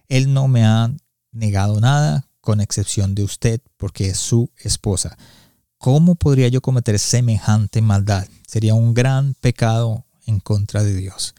Él 0.09 0.33
no 0.33 0.49
me 0.49 0.65
ha 0.65 0.91
negado 1.33 1.79
nada, 1.81 2.27
con 2.45 2.61
excepción 2.61 3.15
de 3.15 3.25
usted, 3.25 3.61
porque 3.79 4.09
es 4.09 4.19
su 4.19 4.51
esposa. 4.59 5.17
¿Cómo 5.79 6.15
podría 6.15 6.49
yo 6.49 6.61
cometer 6.61 6.99
semejante 6.99 7.81
maldad? 7.81 8.29
Sería 8.47 8.75
un 8.75 8.93
gran 8.93 9.33
pecado 9.41 10.05
en 10.27 10.41
contra 10.41 10.85
de 10.85 10.95
Dios. 10.95 11.35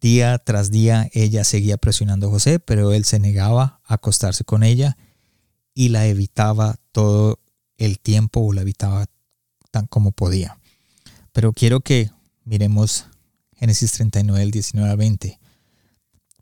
Día 0.00 0.38
tras 0.38 0.72
día 0.72 1.08
ella 1.12 1.44
seguía 1.44 1.76
presionando 1.76 2.26
a 2.26 2.30
José, 2.30 2.58
pero 2.58 2.92
él 2.92 3.04
se 3.04 3.20
negaba 3.20 3.80
a 3.84 3.94
acostarse 3.94 4.42
con 4.44 4.64
ella 4.64 4.96
y 5.72 5.90
la 5.90 6.06
evitaba 6.06 6.76
todo 6.90 7.38
el 7.78 8.00
tiempo 8.00 8.40
o 8.40 8.52
la 8.52 8.62
evitaba 8.62 9.06
tan 9.70 9.86
como 9.86 10.10
podía. 10.10 10.58
Pero 11.32 11.52
quiero 11.52 11.80
que 11.80 12.10
miremos 12.44 13.06
Génesis 13.54 13.92
39, 13.92 14.42
el 14.42 14.50
19 14.50 14.90
al 14.90 14.96
20. 14.96 15.38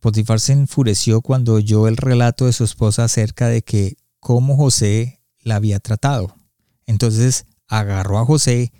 Potifar 0.02 0.40
se 0.40 0.52
enfureció 0.52 1.20
cuando 1.20 1.54
oyó 1.54 1.86
el 1.86 1.96
relato 1.96 2.46
de 2.46 2.52
su 2.52 2.64
esposa 2.64 3.04
acerca 3.04 3.46
de 3.46 3.62
que 3.62 3.98
cómo 4.18 4.56
José 4.56 5.20
la 5.38 5.54
había 5.54 5.78
tratado. 5.78 6.34
Entonces 6.86 7.46
agarró 7.68 8.18
a 8.18 8.24
José 8.24 8.72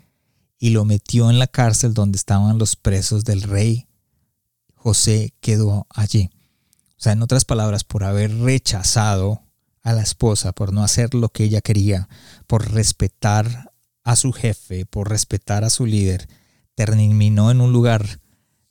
y 0.59 0.71
lo 0.71 0.83
metió 0.83 1.29
en 1.29 1.39
la 1.39 1.47
cárcel 1.47 1.93
donde 1.93 2.17
estaban 2.17 2.57
los 2.57 2.75
presos 2.75 3.23
del 3.23 3.41
rey. 3.41 3.87
José 4.75 5.33
quedó 5.39 5.87
allí. 5.91 6.29
O 6.97 7.01
sea, 7.01 7.13
en 7.13 7.21
otras 7.21 7.45
palabras, 7.45 7.85
por 7.85 8.03
haber 8.03 8.37
rechazado 8.39 9.43
a 9.81 9.93
la 9.93 10.01
esposa, 10.01 10.51
por 10.51 10.73
no 10.73 10.83
hacer 10.83 11.13
lo 11.13 11.29
que 11.29 11.45
ella 11.45 11.61
quería, 11.61 12.09
por 12.47 12.69
respetar 12.73 13.71
a 14.03 14.17
su 14.17 14.33
jefe, 14.33 14.85
por 14.85 15.09
respetar 15.09 15.63
a 15.63 15.69
su 15.69 15.85
líder, 15.85 16.27
terminó 16.75 17.49
en 17.49 17.61
un 17.61 17.71
lugar 17.71 18.19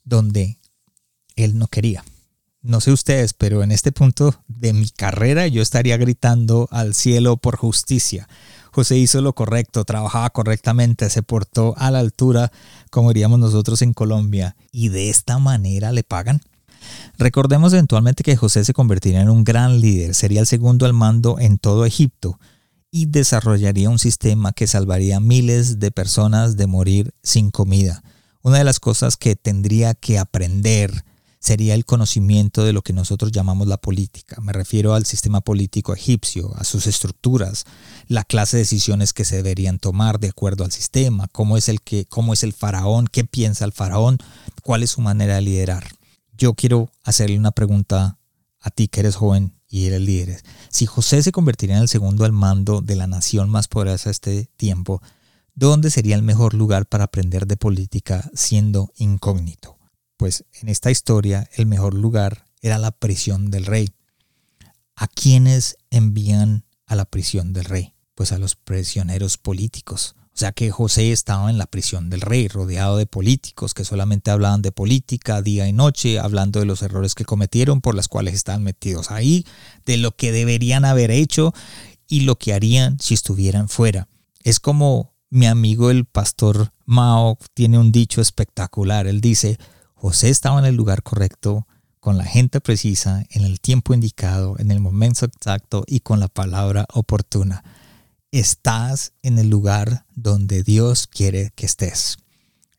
donde 0.03 0.59
él 1.35 1.57
no 1.57 1.65
quería. 1.65 2.05
No 2.63 2.79
sé 2.79 2.93
ustedes, 2.93 3.33
pero 3.33 3.61
en 3.61 3.73
este 3.73 3.91
punto 3.91 4.33
de 4.47 4.71
mi 4.71 4.89
carrera 4.89 5.47
yo 5.47 5.61
estaría 5.61 5.97
gritando 5.97 6.69
al 6.71 6.95
cielo 6.95 7.35
por 7.35 7.57
justicia. 7.57 8.29
José 8.71 8.97
hizo 8.97 9.21
lo 9.21 9.33
correcto, 9.33 9.83
trabajaba 9.83 10.29
correctamente, 10.29 11.09
se 11.09 11.23
portó 11.23 11.75
a 11.77 11.91
la 11.91 11.99
altura, 11.99 12.53
como 12.89 13.09
diríamos 13.09 13.39
nosotros 13.39 13.81
en 13.81 13.91
Colombia, 13.93 14.55
y 14.71 14.87
de 14.87 15.09
esta 15.09 15.39
manera 15.39 15.91
le 15.91 16.03
pagan. 16.03 16.39
Recordemos 17.17 17.73
eventualmente 17.73 18.23
que 18.23 18.37
José 18.37 18.63
se 18.63 18.73
convertiría 18.73 19.19
en 19.19 19.29
un 19.29 19.43
gran 19.43 19.81
líder, 19.81 20.15
sería 20.15 20.39
el 20.39 20.47
segundo 20.47 20.85
al 20.85 20.93
mando 20.93 21.39
en 21.39 21.57
todo 21.57 21.85
Egipto 21.85 22.39
y 22.91 23.07
desarrollaría 23.07 23.89
un 23.89 23.99
sistema 23.99 24.53
que 24.53 24.67
salvaría 24.67 25.17
a 25.17 25.19
miles 25.19 25.79
de 25.79 25.91
personas 25.91 26.55
de 26.55 26.67
morir 26.67 27.13
sin 27.23 27.51
comida. 27.51 28.03
Una 28.41 28.59
de 28.59 28.63
las 28.63 28.79
cosas 28.79 29.17
que 29.17 29.35
tendría 29.35 29.95
que 29.95 30.17
aprender 30.17 31.03
sería 31.43 31.75
el 31.75 31.83
conocimiento 31.83 32.63
de 32.63 32.71
lo 32.71 32.83
que 32.83 32.93
nosotros 32.93 33.33
llamamos 33.33 33.67
la 33.67 33.75
política. 33.75 34.39
Me 34.39 34.53
refiero 34.53 34.93
al 34.93 35.05
sistema 35.05 35.41
político 35.41 35.93
egipcio, 35.93 36.55
a 36.55 36.63
sus 36.63 36.87
estructuras, 36.87 37.65
la 38.07 38.23
clase 38.23 38.55
de 38.55 38.63
decisiones 38.63 39.11
que 39.11 39.25
se 39.25 39.35
deberían 39.35 39.77
tomar 39.77 40.21
de 40.21 40.29
acuerdo 40.29 40.63
al 40.63 40.71
sistema, 40.71 41.27
cómo 41.33 41.57
es 41.57 41.67
el 41.67 41.81
que 41.81 42.05
cómo 42.05 42.31
es 42.31 42.43
el 42.43 42.53
faraón, 42.53 43.07
qué 43.11 43.25
piensa 43.25 43.65
el 43.65 43.73
faraón, 43.73 44.19
cuál 44.63 44.83
es 44.83 44.91
su 44.91 45.01
manera 45.01 45.35
de 45.35 45.41
liderar. 45.41 45.85
Yo 46.37 46.53
quiero 46.53 46.89
hacerle 47.03 47.37
una 47.37 47.51
pregunta 47.51 48.17
a 48.61 48.71
ti 48.71 48.87
que 48.87 49.01
eres 49.01 49.17
joven 49.17 49.53
y 49.67 49.87
eres 49.87 49.99
líder. 49.99 50.41
Si 50.69 50.85
José 50.85 51.21
se 51.23 51.33
convertiría 51.33 51.75
en 51.75 51.81
el 51.81 51.89
segundo 51.89 52.23
al 52.23 52.31
mando 52.31 52.79
de 52.79 52.95
la 52.95 53.07
nación 53.07 53.49
más 53.49 53.67
poderosa 53.67 54.05
de 54.05 54.11
este 54.11 54.49
tiempo, 54.55 55.01
¿dónde 55.55 55.91
sería 55.91 56.15
el 56.15 56.23
mejor 56.23 56.53
lugar 56.53 56.85
para 56.85 57.03
aprender 57.03 57.47
de 57.47 57.57
política 57.57 58.31
siendo 58.33 58.93
incógnito? 58.95 59.72
Pues 60.23 60.45
en 60.61 60.69
esta 60.69 60.89
historia 60.89 61.49
el 61.57 61.65
mejor 61.65 61.93
lugar 61.93 62.45
era 62.61 62.77
la 62.77 62.91
prisión 62.91 63.51
del 63.51 63.65
rey. 63.65 63.89
¿A 64.95 65.09
quiénes 65.09 65.75
envían 65.89 66.63
a 66.85 66.95
la 66.95 67.03
prisión 67.03 67.51
del 67.51 67.65
rey? 67.65 67.93
Pues 68.15 68.31
a 68.31 68.37
los 68.37 68.55
prisioneros 68.55 69.37
políticos. 69.37 70.15
O 70.27 70.37
sea 70.37 70.53
que 70.53 70.71
José 70.71 71.11
estaba 71.11 71.49
en 71.49 71.57
la 71.57 71.65
prisión 71.65 72.09
del 72.09 72.21
rey, 72.21 72.47
rodeado 72.47 72.95
de 72.95 73.05
políticos 73.05 73.73
que 73.73 73.83
solamente 73.83 74.31
hablaban 74.31 74.61
de 74.61 74.71
política 74.71 75.41
día 75.41 75.67
y 75.67 75.73
noche, 75.73 76.19
hablando 76.19 76.61
de 76.61 76.67
los 76.67 76.83
errores 76.83 77.15
que 77.15 77.25
cometieron 77.25 77.81
por 77.81 77.93
las 77.93 78.07
cuales 78.07 78.33
estaban 78.33 78.63
metidos 78.63 79.11
ahí, 79.11 79.45
de 79.85 79.97
lo 79.97 80.15
que 80.15 80.31
deberían 80.31 80.85
haber 80.85 81.11
hecho 81.11 81.53
y 82.07 82.21
lo 82.21 82.37
que 82.37 82.53
harían 82.53 82.97
si 82.97 83.13
estuvieran 83.13 83.67
fuera. 83.67 84.07
Es 84.45 84.61
como 84.61 85.15
mi 85.29 85.47
amigo 85.47 85.91
el 85.91 86.05
pastor 86.05 86.71
Mao 86.85 87.37
tiene 87.53 87.77
un 87.77 87.91
dicho 87.91 88.21
espectacular. 88.21 89.05
Él 89.05 89.19
dice, 89.19 89.57
José 90.03 90.27
estaba 90.27 90.59
en 90.59 90.65
el 90.65 90.75
lugar 90.75 91.01
correcto, 91.01 91.65
con 92.01 92.17
la 92.17 92.25
gente 92.25 92.59
precisa, 92.59 93.23
en 93.29 93.45
el 93.45 93.61
tiempo 93.61 93.93
indicado, 93.93 94.57
en 94.59 94.69
el 94.69 94.81
momento 94.81 95.23
exacto 95.23 95.85
y 95.87 96.01
con 96.01 96.19
la 96.19 96.27
palabra 96.27 96.85
oportuna. 96.91 97.63
Estás 98.29 99.13
en 99.21 99.39
el 99.39 99.49
lugar 99.49 100.05
donde 100.13 100.61
Dios 100.61 101.07
quiere 101.07 101.53
que 101.55 101.65
estés. 101.65 102.17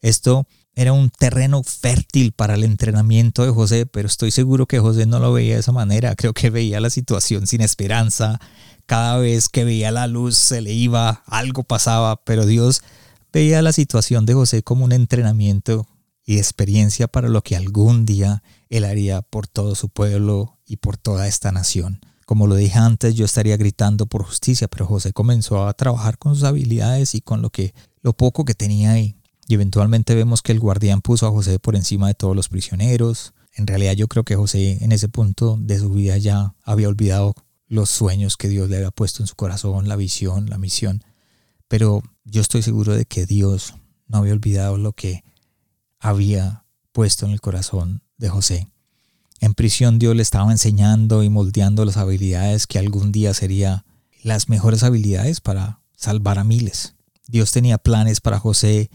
Esto 0.03 0.47
era 0.75 0.93
un 0.93 1.09
terreno 1.09 1.63
fértil 1.63 2.33
para 2.33 2.57
el 2.57 2.63
entrenamiento 2.63 3.43
de 3.43 3.53
José, 3.53 3.87
pero 3.87 4.07
estoy 4.07 4.31
seguro 4.31 4.67
que 4.67 4.81
José 4.81 5.07
no 5.07 5.19
lo 5.19 5.33
veía 5.33 5.55
de 5.55 5.61
esa 5.61 5.73
manera. 5.73 6.17
Creo 6.17 6.35
que 6.35 6.51
veía 6.51 6.79
la 6.79 6.91
situación 6.91 7.47
sin 7.47 7.63
esperanza. 7.63 8.39
Cada 8.85 9.17
vez 9.17 9.49
que 9.49 9.65
veía 9.65 9.91
la 9.93 10.09
luz 10.09 10.37
se 10.37 10.61
le 10.61 10.75
iba, 10.75 11.23
algo 11.25 11.63
pasaba, 11.63 12.17
pero 12.17 12.45
Dios 12.45 12.83
veía 13.33 13.63
la 13.63 13.73
situación 13.73 14.27
de 14.27 14.35
José 14.35 14.63
como 14.63 14.85
un 14.85 14.93
entrenamiento 14.93 15.87
y 16.25 16.39
experiencia 16.39 17.09
para 17.09 17.29
lo 17.29 17.43
que 17.43 17.57
algún 17.57 18.07
día 18.07 18.43
Él 18.69 18.85
haría 18.85 19.23
por 19.23 19.47
todo 19.47 19.75
su 19.75 19.89
pueblo 19.89 20.59
y 20.67 20.77
por 20.77 20.97
toda 20.97 21.29
esta 21.29 21.53
nación. 21.53 22.01
Como 22.27 22.47
lo 22.47 22.55
dije 22.55 22.79
antes, 22.79 23.15
yo 23.15 23.25
estaría 23.25 23.57
gritando 23.57 24.07
por 24.07 24.25
justicia, 24.25 24.67
pero 24.69 24.87
José 24.87 25.13
comenzó 25.13 25.67
a 25.67 25.75
trabajar 25.75 26.17
con 26.17 26.35
sus 26.35 26.45
habilidades 26.45 27.15
y 27.15 27.21
con 27.21 27.43
lo 27.43 27.51
que 27.51 27.75
lo 28.01 28.15
poco 28.17 28.45
que 28.45 28.55
tenía 28.55 28.93
ahí. 28.93 29.17
Y 29.47 29.55
eventualmente 29.55 30.15
vemos 30.15 30.41
que 30.41 30.53
el 30.53 30.61
guardián 30.61 31.03
puso 31.03 31.27
a 31.27 31.31
José 31.31 31.59
por 31.59 31.77
encima 31.77 32.09
de 32.09 32.15
todos 32.15 32.35
los 32.35 32.49
prisioneros. 32.49 33.35
En 33.53 33.67
realidad 33.67 33.93
yo 33.93 34.09
creo 34.09 34.25
que 34.25 34.37
José 34.37 34.79
en 34.83 34.93
ese 34.93 35.09
punto 35.09 35.59
de 35.61 35.79
su 35.79 35.91
vida 35.91 36.17
ya 36.17 36.55
había 36.65 36.89
olvidado 36.89 37.35
los 37.69 37.91
sueños 37.91 38.39
que 38.39 38.49
Dios 38.49 38.71
le 38.71 38.77
había 38.77 38.91
puesto 38.91 39.23
en 39.23 39.27
su 39.27 39.35
corazón, 39.35 39.89
la 39.89 39.97
visión, 39.97 40.49
la 40.49 40.57
misión. 40.57 41.05
Pero 41.69 42.03
yo 42.25 42.41
estoy 42.41 42.63
seguro 42.63 42.95
de 42.95 43.05
que 43.05 43.27
Dios 43.27 43.75
no 44.07 44.19
había 44.19 44.33
olvidado 44.33 44.79
lo 44.79 44.93
que 44.93 45.25
había 46.05 46.67
puesto 46.93 47.25
en 47.25 47.33
el 47.33 47.41
corazón 47.41 48.03
de 48.19 48.29
José. 48.29 48.69
En 49.41 49.55
prisión 49.55 49.99
Dios 49.99 50.15
le 50.15 50.23
estaba 50.23 50.53
enseñando 50.53 51.23
y 51.23 51.31
moldeando 51.31 51.83
las 51.87 51.97
habilidades 51.97 52.67
que 52.67 52.79
algún 52.79 53.11
día 53.11 53.33
serían 53.33 53.85
las 54.23 54.51
mejores 54.51 54.83
habilidades 54.83 55.41
para 55.41 55.81
salvar 55.97 56.39
a 56.39 56.45
miles. 56.45 56.95
Dios 57.27 57.53
tenía 57.53 57.79
planes 57.79 58.21
para 58.21 58.39
José 58.39 58.91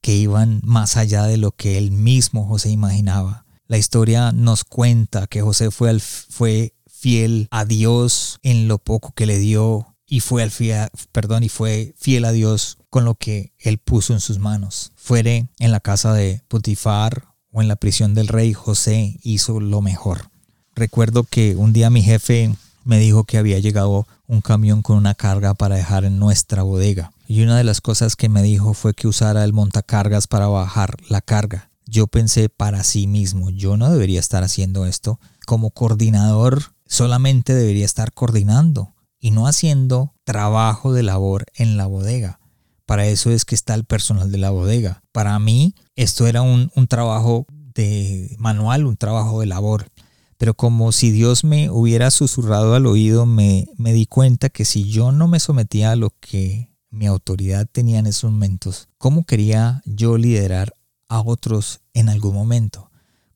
que 0.00 0.16
iban 0.16 0.62
más 0.64 0.96
allá 0.96 1.24
de 1.24 1.36
lo 1.36 1.52
que 1.52 1.76
él 1.76 1.90
mismo 1.90 2.46
José 2.46 2.70
imaginaba. 2.70 3.44
La 3.66 3.76
historia 3.76 4.32
nos 4.32 4.64
cuenta 4.64 5.26
que 5.26 5.42
José 5.42 5.70
fue, 5.70 6.00
fue 6.00 6.74
fiel 6.86 7.46
a 7.50 7.66
Dios 7.66 8.38
en 8.42 8.68
lo 8.68 8.78
poco 8.78 9.12
que 9.12 9.26
le 9.26 9.38
dio 9.38 9.93
y 10.14 10.20
fue 10.20 10.44
al 10.44 10.52
fiel, 10.52 10.90
perdón, 11.10 11.42
y 11.42 11.48
fue 11.48 11.92
fiel 11.98 12.24
a 12.24 12.30
Dios 12.30 12.78
con 12.88 13.04
lo 13.04 13.16
que 13.16 13.52
él 13.58 13.78
puso 13.78 14.12
en 14.12 14.20
sus 14.20 14.38
manos. 14.38 14.92
Fuere 14.94 15.48
en 15.58 15.72
la 15.72 15.80
casa 15.80 16.12
de 16.12 16.40
Putifar 16.46 17.24
o 17.50 17.62
en 17.62 17.66
la 17.66 17.74
prisión 17.74 18.14
del 18.14 18.28
rey, 18.28 18.52
José 18.52 19.18
hizo 19.24 19.58
lo 19.58 19.80
mejor. 19.80 20.30
Recuerdo 20.76 21.24
que 21.24 21.56
un 21.56 21.72
día 21.72 21.90
mi 21.90 22.00
jefe 22.00 22.54
me 22.84 23.00
dijo 23.00 23.24
que 23.24 23.38
había 23.38 23.58
llegado 23.58 24.06
un 24.28 24.40
camión 24.40 24.82
con 24.82 24.98
una 24.98 25.16
carga 25.16 25.54
para 25.54 25.74
dejar 25.74 26.04
en 26.04 26.20
nuestra 26.20 26.62
bodega. 26.62 27.10
Y 27.26 27.42
una 27.42 27.58
de 27.58 27.64
las 27.64 27.80
cosas 27.80 28.14
que 28.14 28.28
me 28.28 28.44
dijo 28.44 28.72
fue 28.72 28.94
que 28.94 29.08
usara 29.08 29.42
el 29.42 29.52
montacargas 29.52 30.28
para 30.28 30.46
bajar 30.46 30.96
la 31.08 31.22
carga. 31.22 31.70
Yo 31.86 32.06
pensé 32.06 32.48
para 32.48 32.84
sí 32.84 33.08
mismo, 33.08 33.50
yo 33.50 33.76
no 33.76 33.90
debería 33.90 34.20
estar 34.20 34.44
haciendo 34.44 34.86
esto. 34.86 35.18
Como 35.44 35.70
coordinador, 35.70 36.62
solamente 36.86 37.52
debería 37.52 37.84
estar 37.84 38.12
coordinando 38.12 38.93
y 39.24 39.30
no 39.30 39.46
haciendo 39.46 40.12
trabajo 40.24 40.92
de 40.92 41.02
labor 41.02 41.46
en 41.54 41.78
la 41.78 41.86
bodega. 41.86 42.40
Para 42.84 43.06
eso 43.06 43.30
es 43.30 43.46
que 43.46 43.54
está 43.54 43.72
el 43.72 43.84
personal 43.84 44.30
de 44.30 44.36
la 44.36 44.50
bodega. 44.50 45.02
Para 45.12 45.38
mí 45.38 45.74
esto 45.96 46.26
era 46.26 46.42
un, 46.42 46.68
trabajo 46.88 47.46
de 47.74 48.36
manual, 48.38 48.84
un 48.84 48.98
trabajo 48.98 49.40
de 49.40 49.46
labor. 49.46 49.88
Pero 50.36 50.52
como 50.52 50.92
si 50.92 51.10
Dios 51.10 51.42
me 51.42 51.70
hubiera 51.70 52.10
susurrado 52.10 52.74
al 52.74 52.84
oído, 52.84 53.24
me, 53.24 53.66
me 53.78 53.94
di 53.94 54.04
cuenta 54.04 54.50
que 54.50 54.66
si 54.66 54.90
yo 54.90 55.10
no 55.10 55.26
me 55.26 55.40
sometía 55.40 55.92
a 55.92 55.96
lo 55.96 56.10
que 56.20 56.68
mi 56.90 57.06
autoridad 57.06 57.66
tenía 57.66 58.00
en 58.00 58.06
esos 58.06 58.30
momentos, 58.30 58.90
¿cómo 58.98 59.24
quería 59.24 59.80
yo 59.86 60.18
liderar 60.18 60.74
a 61.08 61.22
otros 61.22 61.80
en 61.94 62.10
algún 62.10 62.34
momento? 62.34 62.90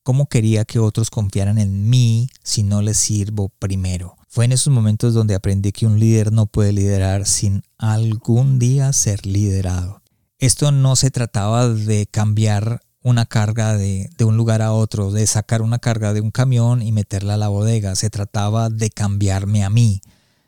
¿Cómo 0.09 0.27
quería 0.27 0.65
que 0.65 0.79
otros 0.79 1.11
confiaran 1.11 1.59
en 1.59 1.91
mí 1.91 2.31
si 2.43 2.63
no 2.63 2.81
les 2.81 2.97
sirvo 2.97 3.51
primero? 3.51 4.17
Fue 4.27 4.47
en 4.47 4.53
esos 4.53 4.73
momentos 4.73 5.13
donde 5.13 5.35
aprendí 5.35 5.71
que 5.71 5.85
un 5.85 6.01
líder 6.01 6.33
no 6.33 6.47
puede 6.47 6.73
liderar 6.73 7.27
sin 7.27 7.63
algún 7.77 8.59
día 8.59 8.91
ser 8.95 9.27
liderado. 9.27 10.01
Esto 10.39 10.73
no 10.73 10.97
se 10.97 11.11
trataba 11.11 11.69
de 11.69 12.07
cambiar 12.07 12.81
una 13.03 13.27
carga 13.27 13.77
de, 13.77 14.09
un 14.25 14.39
lugar 14.39 14.63
a 14.63 14.73
otro, 14.73 15.13
de 15.13 15.27
sacar 15.27 15.61
una 15.61 15.79
carga 15.79 16.15
de 16.15 16.23
un 16.23 16.31
camión 16.31 16.81
y 16.81 16.91
meterla 16.91 17.35
a 17.35 17.37
la 17.37 17.49
bodega. 17.49 17.95
Se 17.95 18.09
trataba 18.09 18.71
de 18.71 18.89
cambiarme 18.89 19.63
a 19.63 19.69
mí. 19.69 20.01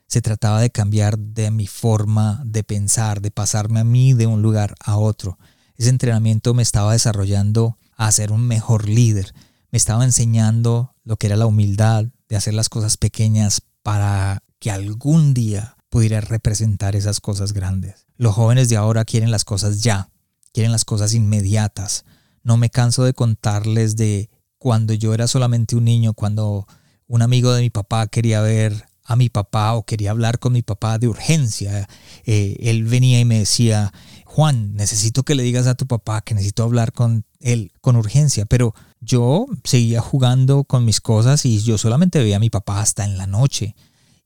Se 0.07 0.23
trataba 0.23 0.59
de 0.59 0.71
cambiar 0.71 1.19
de 1.19 1.51
mi 1.51 1.67
forma 1.67 2.41
de 2.47 2.63
pensar, 2.63 3.21
de 3.21 3.29
pasarme 3.29 3.81
a 3.81 3.83
mí 3.83 4.15
de 4.15 4.25
un 4.25 4.41
lugar 4.41 4.73
a 4.83 4.97
otro. 4.97 5.37
Ese 5.77 5.89
entrenamiento 5.89 6.55
me 6.55 6.63
estaba 6.63 6.93
desarrollando 6.93 7.77
a 7.95 8.11
ser 8.11 8.31
un 8.31 8.47
mejor 8.47 8.89
líder. 8.89 9.35
Me 9.71 9.77
estaba 9.77 10.03
enseñando 10.03 10.95
lo 11.03 11.15
que 11.17 11.27
era 11.27 11.37
la 11.37 11.45
humildad, 11.45 12.05
de 12.27 12.35
hacer 12.35 12.53
las 12.53 12.69
cosas 12.69 12.97
pequeñas 12.97 13.61
para 13.83 14.43
que 14.59 14.71
algún 14.71 15.33
día 15.33 15.77
pudiera 15.89 16.21
representar 16.21 16.95
esas 16.95 17.19
cosas 17.19 17.53
grandes. 17.53 18.05
Los 18.17 18.35
jóvenes 18.35 18.69
de 18.69 18.77
ahora 18.77 19.05
quieren 19.05 19.31
las 19.31 19.43
cosas 19.45 19.81
ya, 19.81 20.09
quieren 20.53 20.71
las 20.71 20.85
cosas 20.85 21.13
inmediatas. 21.13 22.05
No 22.43 22.57
me 22.57 22.69
canso 22.69 23.03
de 23.03 23.13
contarles 23.13 23.95
de 23.95 24.29
cuando 24.57 24.93
yo 24.93 25.13
era 25.13 25.27
solamente 25.27 25.75
un 25.75 25.85
niño, 25.85 26.13
cuando 26.13 26.67
un 27.07 27.21
amigo 27.21 27.53
de 27.53 27.61
mi 27.61 27.69
papá 27.69 28.07
quería 28.07 28.41
ver 28.41 28.85
a 29.03 29.15
mi 29.15 29.29
papá 29.29 29.73
o 29.73 29.85
quería 29.85 30.11
hablar 30.11 30.39
con 30.39 30.53
mi 30.53 30.61
papá 30.61 30.97
de 30.97 31.07
urgencia, 31.07 31.87
eh, 32.25 32.55
él 32.59 32.85
venía 32.85 33.19
y 33.19 33.25
me 33.25 33.39
decía, 33.39 33.91
Juan, 34.25 34.73
necesito 34.75 35.23
que 35.23 35.35
le 35.35 35.43
digas 35.43 35.67
a 35.67 35.75
tu 35.75 35.87
papá 35.87 36.21
que 36.21 36.33
necesito 36.33 36.63
hablar 36.63 36.93
con 36.93 37.25
él 37.39 37.73
con 37.81 37.95
urgencia, 37.95 38.45
pero 38.45 38.73
yo 39.01 39.47
seguía 39.63 39.99
jugando 39.99 40.63
con 40.63 40.85
mis 40.85 41.01
cosas 41.01 41.45
y 41.45 41.59
yo 41.59 41.77
solamente 41.77 42.19
veía 42.19 42.37
a 42.37 42.39
mi 42.39 42.49
papá 42.49 42.79
hasta 42.79 43.03
en 43.03 43.17
la 43.17 43.27
noche. 43.27 43.75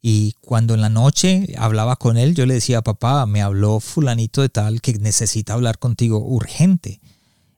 Y 0.01 0.33
cuando 0.41 0.75
en 0.75 0.81
la 0.81 0.89
noche 0.89 1.55
hablaba 1.57 1.95
con 1.95 2.17
él, 2.17 2.35
yo 2.35 2.45
le 2.45 2.53
decía, 2.53 2.83
papá, 2.83 3.25
me 3.25 3.41
habló 3.41 3.79
fulanito 3.79 4.41
de 4.41 4.49
tal 4.49 4.81
que 4.81 4.93
necesita 4.93 5.53
hablar 5.53 5.79
contigo 5.79 6.19
urgente. 6.19 7.01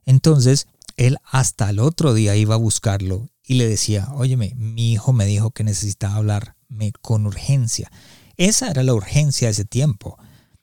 Entonces, 0.06 0.68
él 0.96 1.18
hasta 1.30 1.70
el 1.70 1.80
otro 1.80 2.14
día 2.14 2.38
iba 2.38 2.56
a 2.56 2.60
buscarlo 2.60 3.30
y 3.44 3.56
le 3.56 3.68
decía, 3.68 4.10
óyeme, 4.14 4.54
mi 4.56 4.94
hijo 4.94 5.12
me 5.12 5.26
dijo 5.26 5.52
que 5.52 5.64
necesitaba 5.64 6.16
hablarme 6.16 6.94
con 7.02 7.26
urgencia. 7.26 7.92
Esa 8.38 8.70
era 8.70 8.84
la 8.84 8.94
urgencia 8.94 9.48
de 9.48 9.52
ese 9.52 9.66
tiempo. 9.66 10.18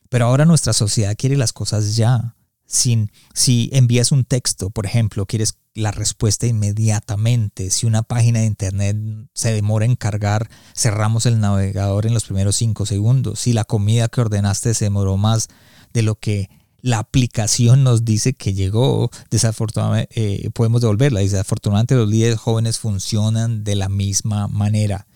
Pero 0.08 0.26
ahora 0.26 0.44
nuestra 0.44 0.72
sociedad 0.72 1.16
quiere 1.18 1.36
las 1.36 1.52
cosas 1.52 1.96
ya. 1.96 2.36
Si 2.74 3.70
envías 3.72 4.12
un 4.12 4.24
texto, 4.24 4.70
por 4.70 4.86
ejemplo, 4.86 5.26
quieres 5.26 5.58
la 5.74 5.90
respuesta 5.90 6.46
inmediatamente. 6.46 7.70
Si 7.70 7.86
una 7.86 8.02
página 8.02 8.40
de 8.40 8.46
internet 8.46 8.96
se 9.32 9.52
demora 9.52 9.84
en 9.84 9.96
cargar, 9.96 10.48
cerramos 10.74 11.26
el 11.26 11.40
navegador 11.40 12.06
en 12.06 12.14
los 12.14 12.24
primeros 12.24 12.56
cinco 12.56 12.86
segundos. 12.86 13.40
Si 13.40 13.52
la 13.52 13.64
comida 13.64 14.08
que 14.08 14.20
ordenaste 14.20 14.74
se 14.74 14.86
demoró 14.86 15.16
más 15.16 15.48
de 15.92 16.02
lo 16.02 16.14
que 16.16 16.48
la 16.80 16.98
aplicación 16.98 17.82
nos 17.82 18.04
dice 18.04 18.34
que 18.34 18.52
llegó, 18.52 19.10
desafortunadamente 19.30 20.46
eh, 20.46 20.50
podemos 20.50 20.80
devolverla. 20.80 21.20
Desafortunadamente 21.20 21.94
los 21.94 22.08
líderes 22.08 22.38
jóvenes 22.38 22.78
funcionan 22.78 23.64
de 23.64 23.74
la 23.74 23.88
misma 23.88 24.48
manera. 24.48 25.06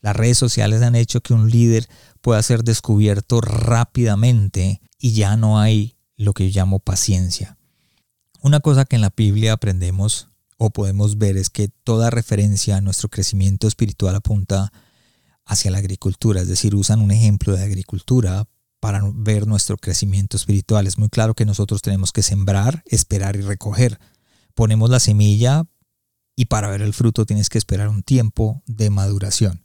Las 0.00 0.14
redes 0.14 0.36
sociales 0.36 0.82
han 0.82 0.94
hecho 0.94 1.22
que 1.22 1.32
un 1.32 1.50
líder 1.50 1.88
pueda 2.20 2.42
ser 2.42 2.62
descubierto 2.62 3.40
rápidamente 3.40 4.82
y 4.98 5.12
ya 5.12 5.38
no 5.38 5.58
hay 5.58 5.96
lo 6.24 6.32
que 6.32 6.50
yo 6.50 6.60
llamo 6.60 6.80
paciencia. 6.80 7.56
Una 8.40 8.60
cosa 8.60 8.84
que 8.84 8.96
en 8.96 9.02
la 9.02 9.12
Biblia 9.16 9.52
aprendemos 9.52 10.28
o 10.56 10.70
podemos 10.70 11.18
ver 11.18 11.36
es 11.36 11.50
que 11.50 11.68
toda 11.68 12.10
referencia 12.10 12.76
a 12.76 12.80
nuestro 12.80 13.08
crecimiento 13.08 13.66
espiritual 13.66 14.14
apunta 14.14 14.72
hacia 15.44 15.70
la 15.70 15.78
agricultura, 15.78 16.40
es 16.40 16.48
decir, 16.48 16.74
usan 16.74 17.00
un 17.00 17.10
ejemplo 17.10 17.54
de 17.54 17.64
agricultura 17.64 18.46
para 18.80 19.00
ver 19.14 19.46
nuestro 19.46 19.76
crecimiento 19.78 20.36
espiritual. 20.36 20.86
Es 20.86 20.98
muy 20.98 21.08
claro 21.08 21.34
que 21.34 21.46
nosotros 21.46 21.80
tenemos 21.80 22.12
que 22.12 22.22
sembrar, 22.22 22.82
esperar 22.86 23.36
y 23.36 23.40
recoger. 23.40 23.98
Ponemos 24.54 24.90
la 24.90 25.00
semilla 25.00 25.64
y 26.36 26.46
para 26.46 26.68
ver 26.68 26.82
el 26.82 26.92
fruto 26.92 27.26
tienes 27.26 27.48
que 27.48 27.58
esperar 27.58 27.88
un 27.88 28.02
tiempo 28.02 28.62
de 28.66 28.90
maduración. 28.90 29.62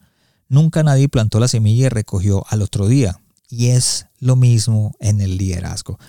Nunca 0.48 0.84
nadie 0.84 1.10
plantó 1.10 1.40
la 1.40 1.48
semilla 1.48 1.88
y 1.88 1.90
recogió 1.90 2.46
al 2.48 2.62
otro 2.62 2.88
día. 2.88 3.20
Y 3.50 3.68
es 3.68 4.06
lo 4.20 4.36
mismo 4.36 4.96
en 5.00 5.22
el 5.22 5.38
liderazgo. 5.38 6.00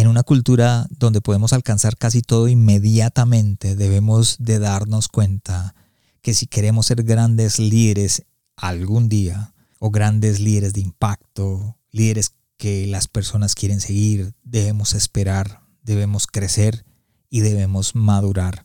En 0.00 0.06
una 0.06 0.22
cultura 0.22 0.86
donde 0.88 1.20
podemos 1.20 1.52
alcanzar 1.52 1.98
casi 1.98 2.22
todo 2.22 2.48
inmediatamente, 2.48 3.76
debemos 3.76 4.36
de 4.38 4.58
darnos 4.58 5.08
cuenta 5.08 5.74
que 6.22 6.32
si 6.32 6.46
queremos 6.46 6.86
ser 6.86 7.02
grandes 7.02 7.58
líderes 7.58 8.22
algún 8.56 9.10
día, 9.10 9.52
o 9.78 9.90
grandes 9.90 10.40
líderes 10.40 10.72
de 10.72 10.80
impacto, 10.80 11.76
líderes 11.90 12.32
que 12.56 12.86
las 12.86 13.08
personas 13.08 13.54
quieren 13.54 13.82
seguir, 13.82 14.32
debemos 14.42 14.94
esperar, 14.94 15.60
debemos 15.82 16.26
crecer 16.26 16.86
y 17.28 17.40
debemos 17.40 17.94
madurar. 17.94 18.64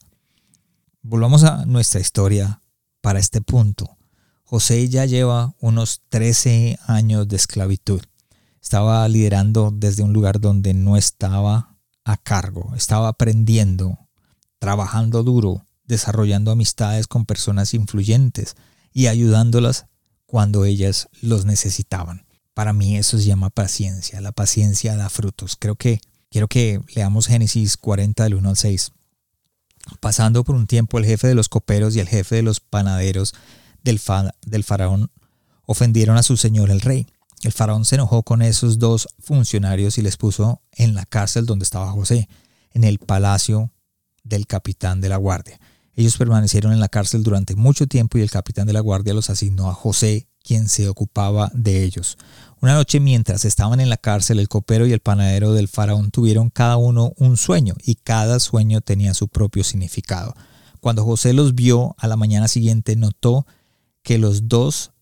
Volvamos 1.01 1.43
a 1.43 1.65
nuestra 1.65 1.99
historia 1.99 2.61
para 3.01 3.19
este 3.19 3.41
punto. 3.41 3.97
José 4.45 4.87
ya 4.87 5.05
lleva 5.05 5.53
unos 5.59 6.01
13 6.07 6.79
años 6.87 7.27
de 7.27 7.35
esclavitud. 7.35 7.99
Estaba 8.65 9.07
liderando 9.07 9.69
desde 9.71 10.01
un 10.01 10.11
lugar 10.11 10.41
donde 10.41 10.73
no 10.73 10.97
estaba 10.97 11.77
a 12.03 12.17
cargo, 12.17 12.73
estaba 12.75 13.09
aprendiendo, 13.09 13.99
trabajando 14.57 15.21
duro, 15.21 15.63
desarrollando 15.83 16.49
amistades 16.49 17.05
con 17.05 17.27
personas 17.27 17.75
influyentes 17.75 18.55
y 18.91 19.05
ayudándolas 19.05 19.85
cuando 20.25 20.65
ellas 20.65 21.09
los 21.21 21.45
necesitaban. 21.45 22.25
Para 22.55 22.73
mí 22.73 22.97
eso 22.97 23.19
se 23.19 23.25
llama 23.25 23.51
paciencia. 23.51 24.19
La 24.19 24.31
paciencia 24.31 24.95
da 24.95 25.09
frutos. 25.09 25.57
Creo 25.59 25.75
que 25.75 26.01
quiero 26.31 26.47
que 26.47 26.81
leamos 26.95 27.27
Génesis 27.27 27.77
40 27.77 28.23
del 28.23 28.33
1 28.33 28.49
al 28.49 28.57
6. 28.57 28.93
Pasando 29.99 30.43
por 30.43 30.55
un 30.55 30.65
tiempo 30.65 30.97
el 30.97 31.05
jefe 31.05 31.27
de 31.27 31.35
los 31.35 31.49
coperos 31.49 31.95
y 31.95 31.99
el 31.99 32.07
jefe 32.07 32.37
de 32.37 32.41
los 32.41 32.61
panaderos 32.61 33.35
del, 33.83 34.01
del 34.43 34.63
faraón 34.63 35.11
ofendieron 35.67 36.17
a 36.17 36.23
su 36.23 36.35
señor 36.35 36.71
el 36.71 36.81
rey. 36.81 37.05
El 37.45 37.51
faraón 37.51 37.85
se 37.85 37.93
enojó 37.93 38.23
con 38.23 38.41
esos 38.41 38.79
dos 38.79 39.07
funcionarios 39.19 39.99
y 39.99 40.01
les 40.01 40.17
puso 40.17 40.63
en 40.71 40.95
la 40.95 41.05
cárcel 41.05 41.45
donde 41.45 41.61
estaba 41.61 41.91
José, 41.91 42.27
en 42.71 42.83
el 42.83 42.97
palacio 42.97 43.69
del 44.23 44.47
capitán 44.47 44.99
de 44.99 45.09
la 45.09 45.17
guardia. 45.17 45.59
Ellos 45.93 46.17
permanecieron 46.17 46.73
en 46.73 46.79
la 46.79 46.89
cárcel 46.89 47.21
durante 47.21 47.55
mucho 47.55 47.85
tiempo 47.85 48.17
y 48.17 48.21
el 48.21 48.31
capitán 48.31 48.65
de 48.65 48.73
la 48.73 48.79
guardia 48.79 49.13
los 49.13 49.29
asignó 49.29 49.69
a 49.69 49.75
José, 49.75 50.27
quien 50.43 50.67
se 50.67 50.89
ocupaba 50.89 51.51
de 51.53 51.83
ellos. 51.83 52.17
Una 52.61 52.73
noche 52.73 52.99
mientras 52.99 53.45
estaban 53.45 53.79
en 53.79 53.89
la 53.89 53.97
cárcel, 53.97 54.39
el 54.39 54.49
copero 54.49 54.87
y 54.87 54.91
el 54.91 55.01
panadero 55.01 55.53
del 55.53 55.67
faraón 55.67 56.09
tuvieron 56.09 56.49
cada 56.49 56.77
uno 56.77 57.13
un 57.17 57.37
sueño 57.37 57.75
y 57.85 57.93
cada 57.93 58.39
sueño 58.39 58.81
tenía 58.81 59.13
su 59.13 59.27
propio 59.27 59.63
significado. 59.63 60.33
Cuando 60.81 61.05
José 61.05 61.33
los 61.33 61.53
vio 61.53 61.95
a 61.99 62.07
la 62.07 62.17
mañana 62.17 62.47
siguiente, 62.47 62.95
notó 62.95 63.45
que 64.01 64.17
los 64.17 64.47
dos 64.47 64.93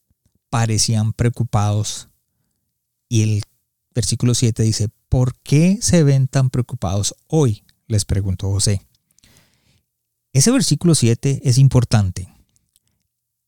parecían 0.50 1.14
preocupados 1.14 2.10
y 3.14 3.22
el 3.22 3.44
versículo 3.94 4.34
7 4.34 4.64
dice, 4.64 4.90
¿por 5.10 5.36
qué 5.44 5.78
se 5.82 6.04
ven 6.04 6.28
tan 6.28 6.50
preocupados 6.50 7.16
hoy? 7.28 7.64
les 7.88 8.06
preguntó 8.06 8.50
José. 8.50 8.82
Ese 10.32 10.52
versículo 10.52 10.96
7 10.96 11.42
es 11.44 11.58
importante 11.58 12.34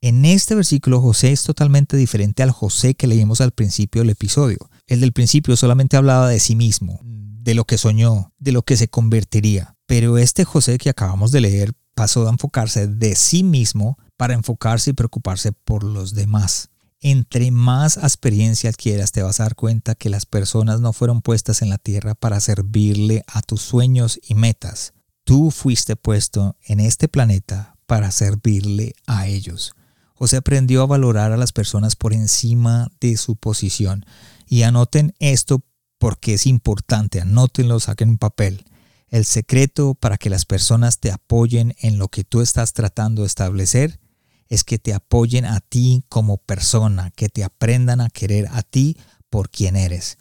en 0.08 0.24
este 0.24 0.54
versículo 0.54 1.02
José 1.02 1.32
es 1.32 1.42
totalmente 1.42 1.98
diferente 1.98 2.44
al 2.44 2.52
José 2.52 2.94
que 2.94 3.08
leímos 3.08 3.42
al 3.42 3.50
principio 3.50 4.04
del 4.04 4.12
episodio. 4.12 4.70
El 4.86 5.00
del 5.00 5.14
principio 5.14 5.56
solamente 5.56 5.98
hablaba 5.98 6.30
de 6.30 6.40
sí 6.40 6.56
mismo, 6.56 7.00
de 7.02 7.56
lo 7.56 7.66
que 7.66 7.80
soñó, 7.80 8.32
de 8.38 8.52
lo 8.52 8.62
que 8.62 8.78
se 8.78 8.88
convertiría. 8.88 9.76
Pero 9.88 10.20
este 10.20 10.46
José 10.46 10.78
que 10.78 10.92
acabamos 10.92 11.32
de 11.32 11.42
leer 11.42 11.74
pasó 11.96 12.24
de 12.24 12.30
enfocarse 12.30 12.88
de 12.88 13.16
sí 13.16 13.42
mismo 13.42 13.98
para 14.16 14.36
enfocarse 14.36 14.92
y 14.92 14.94
preocuparse 14.94 15.54
por 15.54 15.84
los 15.84 16.14
demás. 16.14 16.70
Entre 17.08 17.52
más 17.52 17.98
experiencia 17.98 18.72
adquieras 18.72 19.12
te 19.12 19.22
vas 19.22 19.40
a 19.40 19.44
dar 19.44 19.54
cuenta 19.54 19.94
que 19.94 20.10
las 20.10 20.26
personas 20.26 20.82
no 20.82 20.92
fueron 20.92 21.22
puestas 21.22 21.62
en 21.62 21.70
la 21.70 21.78
tierra 21.78 22.16
para 22.16 22.40
servirle 22.40 23.24
a 23.28 23.44
tus 23.44 23.62
sueños 23.62 24.20
y 24.28 24.34
metas. 24.34 24.94
Tú 25.24 25.52
fuiste 25.52 25.96
puesto 25.96 26.58
en 26.64 26.80
este 26.80 27.08
planeta 27.08 27.76
para 27.86 28.10
servirle 28.10 28.96
a 29.06 29.28
ellos. 29.28 29.74
José 30.16 30.38
aprendió 30.38 30.82
a 30.82 30.88
valorar 30.88 31.32
a 31.32 31.38
las 31.38 31.52
personas 31.52 31.96
por 31.96 32.12
encima 32.12 32.90
de 33.00 33.18
su 33.18 33.36
posición. 33.36 34.04
Y 34.48 34.64
anoten 34.64 35.14
esto 35.20 35.64
porque 36.00 36.34
es 36.34 36.48
importante, 36.48 37.22
anótenlo, 37.22 37.80
saquen 37.80 38.10
un 38.10 38.18
papel. 38.18 38.66
El 39.10 39.26
secreto 39.26 39.94
para 39.94 40.18
que 40.18 40.32
las 40.32 40.46
personas 40.46 41.00
te 41.00 41.12
apoyen 41.12 41.76
en 41.82 42.00
lo 42.00 42.08
que 42.08 42.24
tú 42.24 42.42
estás 42.42 42.74
tratando 42.74 43.22
de 43.22 43.28
establecer 43.28 44.00
es 44.48 44.64
que 44.64 44.78
te 44.80 44.94
apoyen 44.94 45.46
a 45.46 45.60
ti 45.60 46.04
como 46.10 46.38
persona, 46.38 47.12
que 47.12 47.30
te 47.30 47.44
aprendan 47.44 48.02
a 48.02 48.10
querer 48.10 48.48
a 48.52 48.62
ti 48.62 48.98
por 49.30 49.50
quien 49.50 49.76
eres. 49.76 50.18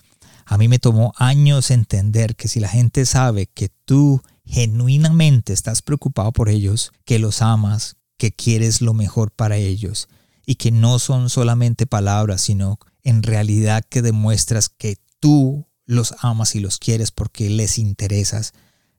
A 0.46 0.58
mí 0.58 0.68
me 0.68 0.78
tomó 0.78 1.12
años 1.16 1.70
entender 1.70 2.37
que 2.37 2.48
si 2.48 2.60
la 2.60 2.68
gente 2.68 3.06
sabe 3.06 3.46
que 3.46 3.70
tú 3.84 4.22
genuinamente 4.44 5.52
estás 5.52 5.82
preocupado 5.82 6.32
por 6.32 6.48
ellos, 6.48 6.92
que 7.04 7.18
los 7.18 7.40
amas, 7.40 7.96
que 8.18 8.32
quieres 8.32 8.80
lo 8.80 8.94
mejor 8.94 9.30
para 9.30 9.56
ellos 9.56 10.08
y 10.46 10.56
que 10.56 10.70
no 10.70 10.98
son 10.98 11.30
solamente 11.30 11.87
palabras, 11.87 12.42
sino 12.42 12.78
en 13.02 13.22
realidad 13.22 13.84
que 13.88 14.02
demuestras 14.02 14.68
que 14.68 14.98
tú 15.18 15.66
los 15.87 16.14
amas 16.20 16.54
y 16.54 16.60
los 16.60 16.78
quieres 16.78 17.10
porque 17.10 17.48
les 17.48 17.78
interesas, 17.78 18.52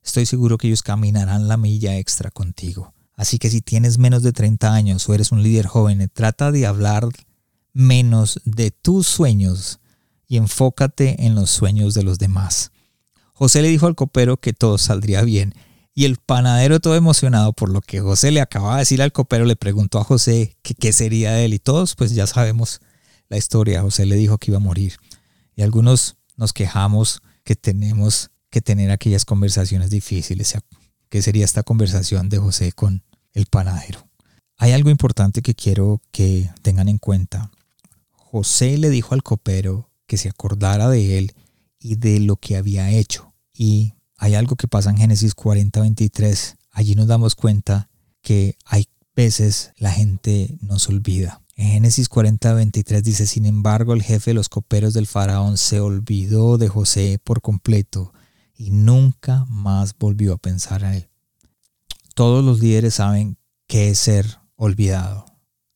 estoy 0.04 0.26
seguro 0.26 0.58
que 0.58 0.68
ellos 0.68 0.84
caminarán 0.84 1.48
la 1.48 1.58
milla 1.58 1.98
extra 1.98 2.32
contigo. 2.32 2.95
Así 3.16 3.40
que 3.40 3.50
si 3.50 3.62
tienes 3.62 3.98
menos 3.98 4.24
de 4.24 4.34
30 4.34 4.74
años 4.74 5.08
o 5.08 5.14
eres 5.14 5.32
un 5.32 5.42
líder 5.42 5.68
joven, 5.68 6.10
trata 6.14 6.52
de 6.52 6.66
hablar 6.66 7.08
menos 7.74 8.42
de 8.46 8.72
tus 8.72 9.08
sueños 9.08 9.80
y 10.28 10.38
enfócate 10.38 11.26
en 11.26 11.36
los 11.36 11.50
sueños 11.50 11.94
de 11.94 12.04
los 12.04 12.20
demás. 12.20 12.72
José 13.34 13.62
le 13.62 13.70
dijo 13.70 13.88
al 13.88 13.96
copero 13.96 14.38
que 14.38 14.54
todo 14.54 14.78
saldría 14.78 15.22
bien 15.22 15.54
y 15.94 16.06
el 16.06 16.18
panadero 16.18 16.80
todo 16.80 16.96
emocionado 16.96 17.54
por 17.54 17.70
lo 17.70 17.82
que 17.82 18.02
José 18.02 18.32
le 18.32 18.42
acababa 18.42 18.76
de 18.76 18.80
decir 18.80 19.02
al 19.02 19.14
copero 19.14 19.46
le 19.46 19.56
preguntó 19.56 20.00
a 20.00 20.04
José 20.04 20.58
qué 20.62 20.92
sería 20.92 21.32
de 21.32 21.46
él 21.46 21.54
y 21.54 21.60
todos 21.60 21.96
pues 21.96 22.14
ya 22.14 22.28
sabemos 22.28 22.82
la 23.30 23.38
historia. 23.38 23.82
José 23.82 24.06
le 24.06 24.16
dijo 24.16 24.38
que 24.38 24.52
iba 24.52 24.58
a 24.58 24.62
morir. 24.62 24.98
Y 25.56 25.62
algunos 25.62 26.18
nos 26.36 26.54
quejamos 26.54 27.22
que 27.44 27.56
tenemos 27.56 28.30
que 28.50 28.62
tener 28.62 28.92
aquellas 28.92 29.26
conversaciones 29.26 29.90
difíciles. 29.90 30.56
¿Qué 31.16 31.22
sería 31.22 31.46
esta 31.46 31.64
conversación 31.64 32.28
de 32.28 32.40
José 32.40 32.74
con 32.74 33.02
el 33.32 33.46
panadero? 33.46 34.06
Hay 34.58 34.74
algo 34.74 34.90
importante 34.90 35.42
que 35.42 35.56
quiero 35.56 36.02
que 36.12 36.52
tengan 36.62 36.90
en 36.90 36.98
cuenta. 36.98 37.52
José 38.12 38.78
le 38.78 38.90
dijo 38.90 39.14
al 39.14 39.24
copero 39.24 39.90
que 40.08 40.18
se 40.18 40.28
acordara 40.28 40.90
de 40.90 41.18
él 41.18 41.32
y 41.80 41.96
de 41.96 42.20
lo 42.20 42.36
que 42.36 42.58
había 42.58 42.92
hecho. 42.92 43.34
Y 43.54 43.94
hay 44.18 44.36
algo 44.36 44.58
que 44.58 44.68
pasa 44.68 44.90
en 44.90 44.98
Génesis 44.98 45.36
40, 45.36 45.80
23. 45.80 46.58
Allí 46.72 46.96
nos 46.96 47.08
damos 47.08 47.36
cuenta 47.36 47.90
que 48.22 48.58
hay 48.66 48.90
veces 49.16 49.72
la 49.78 49.94
gente 49.94 50.58
nos 50.60 50.90
olvida. 50.90 51.44
En 51.56 51.70
Génesis 51.70 52.10
40, 52.10 52.54
23 52.56 53.02
dice, 53.02 53.26
sin 53.26 53.46
embargo, 53.46 53.94
el 53.94 54.04
jefe 54.04 54.32
de 54.32 54.36
los 54.36 54.50
coperos 54.50 54.94
del 54.94 55.08
faraón 55.08 55.58
se 55.58 55.80
olvidó 55.80 56.58
de 56.58 56.68
José 56.68 57.22
por 57.24 57.40
completo 57.40 58.12
y 58.58 58.72
nunca 58.72 59.46
más 59.50 59.98
volvió 59.98 60.34
a 60.34 60.38
pensar 60.38 60.84
en 60.84 60.94
él. 60.94 61.10
Todos 62.14 62.44
los 62.44 62.60
líderes 62.60 62.96
saben 62.96 63.38
qué 63.68 63.90
es 63.90 64.00
ser 64.00 64.40
olvidado. 64.56 65.26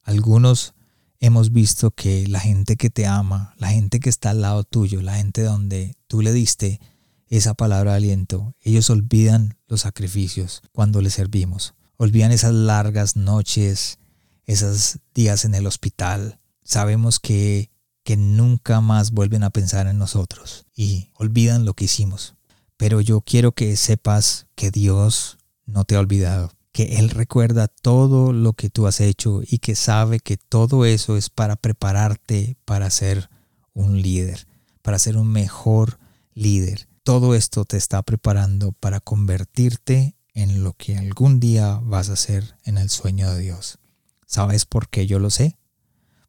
Algunos 0.04 0.74
hemos 1.20 1.52
visto 1.52 1.92
que 1.92 2.28
la 2.28 2.40
gente 2.40 2.78
que 2.78 2.90
te 2.90 3.06
ama, 3.06 3.54
la 3.58 3.70
gente 3.70 4.00
que 4.00 4.10
está 4.10 4.32
al 4.32 4.42
lado 4.42 4.64
tuyo, 4.64 5.02
la 5.02 5.16
gente 5.16 5.44
donde 5.44 5.96
tú 6.08 6.22
le 6.22 6.32
diste 6.32 6.80
esa 7.28 7.54
palabra 7.54 7.92
de 7.92 7.98
aliento, 7.98 8.56
ellos 8.62 8.90
olvidan 8.90 9.58
los 9.68 9.82
sacrificios 9.82 10.62
cuando 10.72 11.02
les 11.02 11.14
servimos. 11.14 11.76
Olvidan 11.98 12.32
esas 12.32 12.54
largas 12.54 13.16
noches, 13.18 14.00
esos 14.46 15.00
días 15.14 15.46
en 15.46 15.54
el 15.54 15.68
hospital. 15.68 16.40
Sabemos 16.64 17.20
que, 17.20 17.70
que 18.04 18.16
nunca 18.16 18.80
más 18.80 19.12
vuelven 19.12 19.44
a 19.44 19.50
pensar 19.50 19.88
en 19.88 19.98
nosotros 19.98 20.66
y 20.74 21.12
olvidan 21.14 21.66
lo 21.66 21.74
que 21.74 21.86
hicimos. 21.86 22.36
Pero 22.80 23.02
yo 23.02 23.22
quiero 23.22 23.52
que 23.52 23.76
sepas 23.76 24.48
que 24.56 24.72
Dios 24.72 25.38
no 25.68 25.84
te 25.84 25.96
ha 25.96 26.00
olvidado 26.00 26.52
que 26.72 26.98
Él 26.98 27.10
recuerda 27.10 27.68
todo 27.68 28.32
lo 28.32 28.54
que 28.54 28.70
tú 28.70 28.88
has 28.88 29.02
hecho 29.02 29.42
y 29.46 29.60
que 29.60 29.76
sabe 29.76 30.22
que 30.22 30.38
todo 30.38 30.86
eso 30.86 31.18
es 31.18 31.30
para 31.30 31.58
prepararte 31.58 32.56
para 32.64 32.90
ser 32.90 33.30
un 33.74 34.02
líder, 34.02 34.48
para 34.82 34.98
ser 34.98 35.18
un 35.18 35.30
mejor 35.30 36.00
líder. 36.34 36.88
Todo 37.04 37.36
esto 37.36 37.66
te 37.66 37.76
está 37.76 38.02
preparando 38.02 38.72
para 38.72 39.02
convertirte 39.02 40.16
en 40.34 40.64
lo 40.64 40.72
que 40.72 40.98
algún 40.98 41.42
día 41.42 41.82
vas 41.84 42.08
a 42.08 42.16
ser 42.16 42.56
en 42.64 42.78
el 42.78 42.90
sueño 42.90 43.30
de 43.34 43.42
Dios. 43.42 43.80
¿Sabes 44.26 44.66
por 44.66 44.88
qué 44.88 45.06
yo 45.06 45.20
lo 45.20 45.32
sé? 45.32 45.58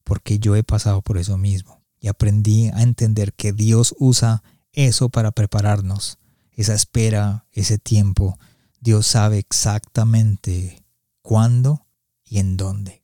Porque 0.02 0.38
yo 0.38 0.56
he 0.56 0.64
pasado 0.64 1.02
por 1.02 1.18
eso 1.18 1.38
mismo 1.38 1.82
y 2.00 2.08
aprendí 2.08 2.70
a 2.70 2.82
entender 2.82 3.34
que 3.34 3.52
Dios 3.52 3.94
usa 3.98 4.42
eso 4.72 5.10
para 5.10 5.32
prepararnos, 5.32 6.18
esa 6.60 6.74
espera, 6.74 7.46
ese 7.52 7.78
tiempo, 7.78 8.38
Dios 8.80 9.06
sabe 9.06 9.38
exactamente 9.38 10.84
cuándo 11.22 11.86
y 12.22 12.38
en 12.38 12.58
dónde. 12.58 13.02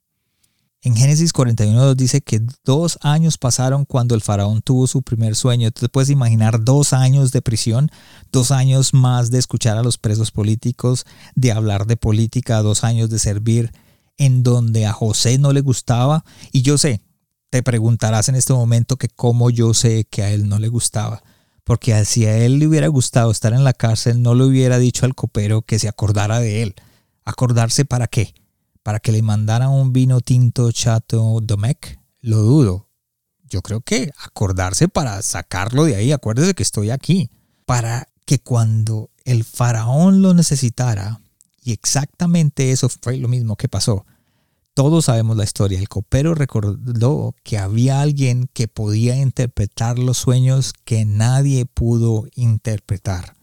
En 0.82 0.94
Génesis 0.94 1.32
41 1.32 1.94
dice 1.94 2.20
que 2.20 2.42
dos 2.64 2.98
años 3.00 3.38
pasaron 3.38 3.86
cuando 3.86 4.14
el 4.14 4.20
faraón 4.20 4.60
tuvo 4.60 4.86
su 4.86 5.00
primer 5.00 5.34
sueño. 5.34 5.70
Te 5.70 5.88
puedes 5.88 6.10
imaginar 6.10 6.62
dos 6.62 6.92
años 6.92 7.32
de 7.32 7.40
prisión, 7.40 7.90
dos 8.30 8.50
años 8.50 8.92
más 8.92 9.30
de 9.30 9.38
escuchar 9.38 9.78
a 9.78 9.82
los 9.82 9.96
presos 9.96 10.30
políticos, 10.30 11.06
de 11.34 11.50
hablar 11.50 11.86
de 11.86 11.96
política, 11.96 12.60
dos 12.60 12.84
años 12.84 13.08
de 13.08 13.18
servir 13.18 13.72
en 14.18 14.42
donde 14.42 14.84
a 14.84 14.92
José 14.92 15.38
no 15.38 15.54
le 15.54 15.62
gustaba. 15.62 16.26
Y 16.52 16.60
yo 16.60 16.76
sé, 16.76 17.00
te 17.48 17.62
preguntarás 17.62 18.28
en 18.28 18.34
este 18.34 18.52
momento 18.52 18.98
que 18.98 19.08
cómo 19.08 19.48
yo 19.48 19.72
sé 19.72 20.04
que 20.04 20.22
a 20.22 20.30
él 20.30 20.46
no 20.46 20.58
le 20.58 20.68
gustaba 20.68 21.22
porque 21.66 22.04
si 22.04 22.26
a 22.26 22.38
él 22.38 22.60
le 22.60 22.68
hubiera 22.68 22.86
gustado 22.86 23.32
estar 23.32 23.52
en 23.52 23.64
la 23.64 23.72
cárcel, 23.72 24.22
no 24.22 24.36
le 24.36 24.44
hubiera 24.44 24.78
dicho 24.78 25.04
al 25.04 25.16
copero 25.16 25.62
que 25.62 25.80
se 25.80 25.88
acordara 25.88 26.38
de 26.38 26.62
él. 26.62 26.76
¿Acordarse 27.24 27.84
para 27.84 28.06
qué? 28.06 28.34
¿Para 28.84 29.00
que 29.00 29.10
le 29.10 29.20
mandara 29.20 29.68
un 29.68 29.92
vino 29.92 30.20
tinto 30.20 30.70
chato 30.70 31.40
Domecq? 31.42 31.98
Lo 32.20 32.36
dudo. 32.36 32.88
Yo 33.42 33.62
creo 33.62 33.80
que 33.80 34.12
acordarse 34.16 34.86
para 34.86 35.20
sacarlo 35.22 35.86
de 35.86 35.96
ahí, 35.96 36.12
acuérdese 36.12 36.54
que 36.54 36.62
estoy 36.62 36.90
aquí, 36.90 37.32
para 37.64 38.06
que 38.26 38.38
cuando 38.38 39.10
el 39.24 39.42
faraón 39.42 40.22
lo 40.22 40.34
necesitara, 40.34 41.20
y 41.64 41.72
exactamente 41.72 42.70
eso 42.70 42.88
fue 42.88 43.16
lo 43.16 43.26
mismo 43.26 43.56
que 43.56 43.68
pasó, 43.68 44.06
todos 44.76 45.06
sabemos 45.06 45.38
la 45.38 45.44
historia. 45.44 45.78
El 45.78 45.88
copero 45.88 46.34
recordó 46.34 47.34
que 47.42 47.56
había 47.56 48.02
alguien 48.02 48.46
que 48.52 48.68
podía 48.68 49.16
interpretar 49.16 49.98
los 49.98 50.18
sueños 50.18 50.74
que 50.84 51.06
nadie 51.06 51.64
pudo 51.64 52.26
interpretar. 52.34 53.36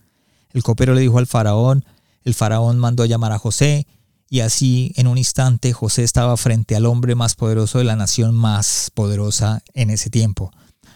El 0.51 0.61
copero 0.61 0.93
le 0.93 1.01
dijo 1.01 1.17
al 1.17 1.25
faraón, 1.25 1.85
el 2.23 2.35
faraón 2.35 2.77
mandó 2.77 3.01
a 3.01 3.07
llamar 3.07 3.31
a 3.31 3.39
José, 3.39 3.87
y 4.29 4.41
así 4.41 4.93
en 4.95 5.07
un 5.07 5.17
instante 5.17 5.73
José 5.73 6.03
estaba 6.03 6.37
frente 6.37 6.75
al 6.75 6.85
hombre 6.85 7.15
más 7.15 7.33
poderoso 7.33 7.79
de 7.79 7.85
la 7.85 7.95
nación 7.95 8.35
más 8.35 8.91
poderosa 8.93 9.63
en 9.73 9.89
ese 9.89 10.11
tiempo. 10.11 10.51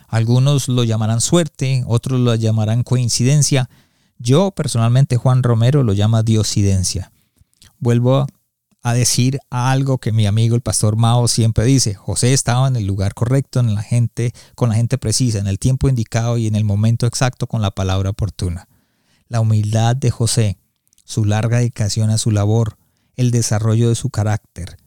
Algunos 0.08 0.68
lo 0.68 0.84
llamarán 0.84 1.20
suerte, 1.20 1.84
otros 1.88 2.20
lo 2.20 2.36
llamarán 2.36 2.84
coincidencia. 2.84 3.72
Yo 4.20 4.52
personalmente, 4.52 5.18
Juan 5.18 5.42
Romero, 5.42 5.82
lo 5.82 5.94
llama 5.94 6.22
diosidencia. 6.22 7.12
Vuelvo 7.80 8.18
a 8.18 8.28
a 8.90 8.94
decir 8.94 9.40
algo 9.50 9.98
que 9.98 10.14
mi 10.14 10.26
amigo 10.26 10.56
el 10.56 10.62
pastor 10.62 10.96
Mao 10.96 11.28
siempre 11.28 11.66
dice. 11.66 11.94
José 11.94 12.34
estaba 12.34 12.68
en 12.68 12.78
el 12.78 12.88
lugar 12.88 13.14
correcto, 13.14 13.60
en 13.60 13.76
la 13.76 13.84
gente, 13.84 14.34
con 14.56 14.70
la 14.70 14.76
gente 14.76 14.98
precisa, 14.98 15.40
en 15.40 15.48
el 15.48 15.60
tiempo 15.60 15.90
indicado 15.90 16.38
y 16.38 16.48
en 16.48 16.56
el 16.56 16.64
momento 16.64 17.06
exacto 17.06 17.48
con 17.48 17.62
la 17.62 17.72
palabra 17.72 18.12
oportuna. 18.12 18.70
La 19.28 19.42
humildad 19.42 19.96
de 19.98 20.10
José, 20.10 20.58
su 21.04 21.26
larga 21.26 21.58
dedicación 21.58 22.12
a 22.12 22.18
su 22.18 22.32
labor, 22.32 22.78
el 23.16 23.32
desarrollo 23.32 23.90
de 23.90 23.96
su 23.96 24.10
carácter, 24.10 24.78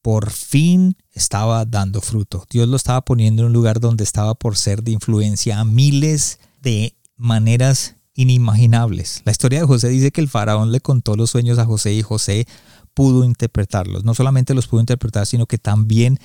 por 0.00 0.30
fin 0.30 0.96
estaba 1.12 1.64
dando 1.64 2.00
fruto. 2.00 2.46
Dios 2.50 2.68
lo 2.68 2.76
estaba 2.76 3.00
poniendo 3.00 3.42
en 3.42 3.46
un 3.46 3.52
lugar 3.52 3.80
donde 3.80 4.04
estaba 4.04 4.34
por 4.34 4.56
ser 4.56 4.84
de 4.84 4.92
influencia 4.92 5.58
a 5.58 5.64
miles 5.64 6.38
de 6.62 6.94
maneras 7.16 7.96
inimaginables. 8.14 9.22
La 9.24 9.32
historia 9.32 9.60
de 9.60 9.66
José 9.66 9.88
dice 9.88 10.10
que 10.10 10.20
el 10.20 10.28
faraón 10.28 10.72
le 10.72 10.80
contó 10.80 11.16
los 11.16 11.30
sueños 11.30 11.58
a 11.58 11.64
José 11.64 11.94
y 11.94 12.02
José 12.02 12.46
pudo 12.94 13.24
interpretarlos. 13.24 14.04
No 14.04 14.14
solamente 14.14 14.54
los 14.54 14.66
pudo 14.66 14.80
interpretar, 14.80 15.26
sino 15.26 15.46
que 15.46 15.58
también 15.58 16.18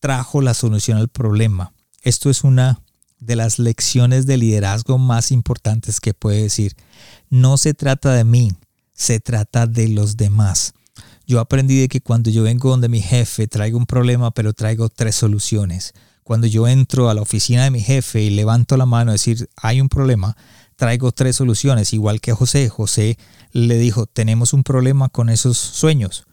trajo 0.00 0.40
la 0.40 0.54
solución 0.54 0.98
al 0.98 1.08
problema. 1.08 1.72
Esto 2.02 2.30
es 2.30 2.44
una 2.44 2.80
de 3.18 3.36
las 3.36 3.58
lecciones 3.58 4.26
de 4.26 4.38
liderazgo 4.38 4.98
más 4.98 5.30
importantes 5.30 6.00
que 6.00 6.14
puede 6.14 6.42
decir. 6.42 6.74
No 7.28 7.58
se 7.58 7.74
trata 7.74 8.12
de 8.12 8.24
mí, 8.24 8.52
se 8.92 9.20
trata 9.20 9.66
de 9.66 9.88
los 9.88 10.16
demás. 10.16 10.72
Yo 11.26 11.38
aprendí 11.38 11.78
de 11.78 11.88
que 11.88 12.00
cuando 12.00 12.30
yo 12.30 12.42
vengo 12.42 12.70
donde 12.70 12.88
mi 12.88 13.00
jefe 13.00 13.46
traigo 13.46 13.78
un 13.78 13.86
problema, 13.86 14.32
pero 14.32 14.52
traigo 14.52 14.88
tres 14.88 15.14
soluciones. 15.14 15.92
Cuando 16.24 16.46
yo 16.46 16.66
entro 16.66 17.08
a 17.10 17.14
la 17.14 17.22
oficina 17.22 17.64
de 17.64 17.70
mi 17.70 17.80
jefe 17.80 18.22
y 18.22 18.30
levanto 18.30 18.76
la 18.76 18.86
mano 18.86 19.10
a 19.10 19.14
decir, 19.14 19.48
hay 19.56 19.80
un 19.80 19.88
problema, 19.88 20.36
traigo 20.80 21.12
tres 21.12 21.36
soluciones, 21.36 21.92
igual 21.92 22.22
que 22.22 22.32
José. 22.32 22.70
José 22.70 23.18
le 23.52 23.76
dijo, 23.76 24.06
tenemos 24.06 24.54
un 24.54 24.64
problema 24.64 25.10
con 25.10 25.28
esos 25.28 25.58
sueños, 25.58 26.24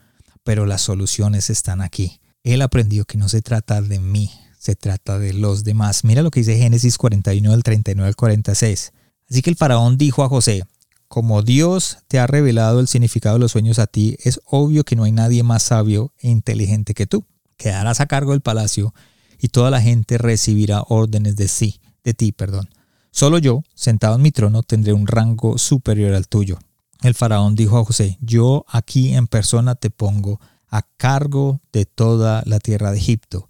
pero 0.46 0.66
las 0.66 0.82
soluciones 0.82 1.50
están 1.50 1.82
aquí. 1.82 2.22
Él 2.44 2.62
aprendió 2.62 3.04
que 3.04 3.18
no 3.18 3.28
se 3.28 3.42
trata 3.42 3.82
de 3.82 4.00
mí, 4.00 4.32
se 4.58 4.78
trata 4.78 5.20
de 5.20 5.34
los 5.34 5.66
demás. 5.66 6.06
Mira 6.06 6.22
lo 6.22 6.32
que 6.32 6.40
dice 6.40 6.58
Génesis 6.58 6.98
41 6.98 7.52
del 7.52 7.62
39 7.62 8.08
al 8.08 8.16
46. 8.16 8.94
Así 9.30 9.42
que 9.42 9.50
el 9.50 9.58
faraón 9.58 9.98
dijo 9.98 10.24
a 10.24 10.30
José, 10.30 10.64
como 11.10 11.42
Dios 11.42 11.98
te 12.08 12.18
ha 12.18 12.26
revelado 12.26 12.80
el 12.80 12.88
significado 12.88 13.36
de 13.36 13.42
los 13.42 13.52
sueños 13.52 13.80
a 13.80 13.88
ti, 13.88 14.16
es 14.24 14.40
obvio 14.46 14.86
que 14.86 14.96
no 14.96 15.04
hay 15.04 15.12
nadie 15.12 15.44
más 15.44 15.64
sabio 15.64 16.14
e 16.20 16.30
inteligente 16.30 16.94
que 16.94 17.06
tú. 17.06 17.26
Quedarás 17.58 18.00
a 18.00 18.06
cargo 18.06 18.32
del 18.32 18.40
palacio 18.40 18.94
y 19.40 19.50
toda 19.50 19.72
la 19.72 19.82
gente 19.82 20.18
recibirá 20.18 20.84
órdenes 20.88 21.36
de 21.36 21.50
sí, 21.50 21.82
de 22.06 22.14
ti, 22.14 22.32
perdón. 22.32 22.70
Solo 23.12 23.38
yo, 23.38 23.64
sentado 23.74 24.16
en 24.16 24.22
mi 24.22 24.32
trono, 24.32 24.64
tendré 24.64 24.94
un 24.94 25.08
rango 25.08 25.58
superior 25.58 26.14
al 26.14 26.28
tuyo. 26.28 26.60
El 27.02 27.14
faraón 27.14 27.56
dijo 27.56 27.78
a 27.78 27.86
José, 27.86 28.18
yo 28.22 28.66
aquí 28.68 29.14
en 29.14 29.28
persona 29.28 29.76
te 29.76 29.90
pongo 29.90 30.40
a 30.70 30.82
cargo 30.98 31.62
de 31.72 31.86
toda 31.86 32.44
la 32.46 32.60
tierra 32.60 32.92
de 32.92 32.98
Egipto. 32.98 33.50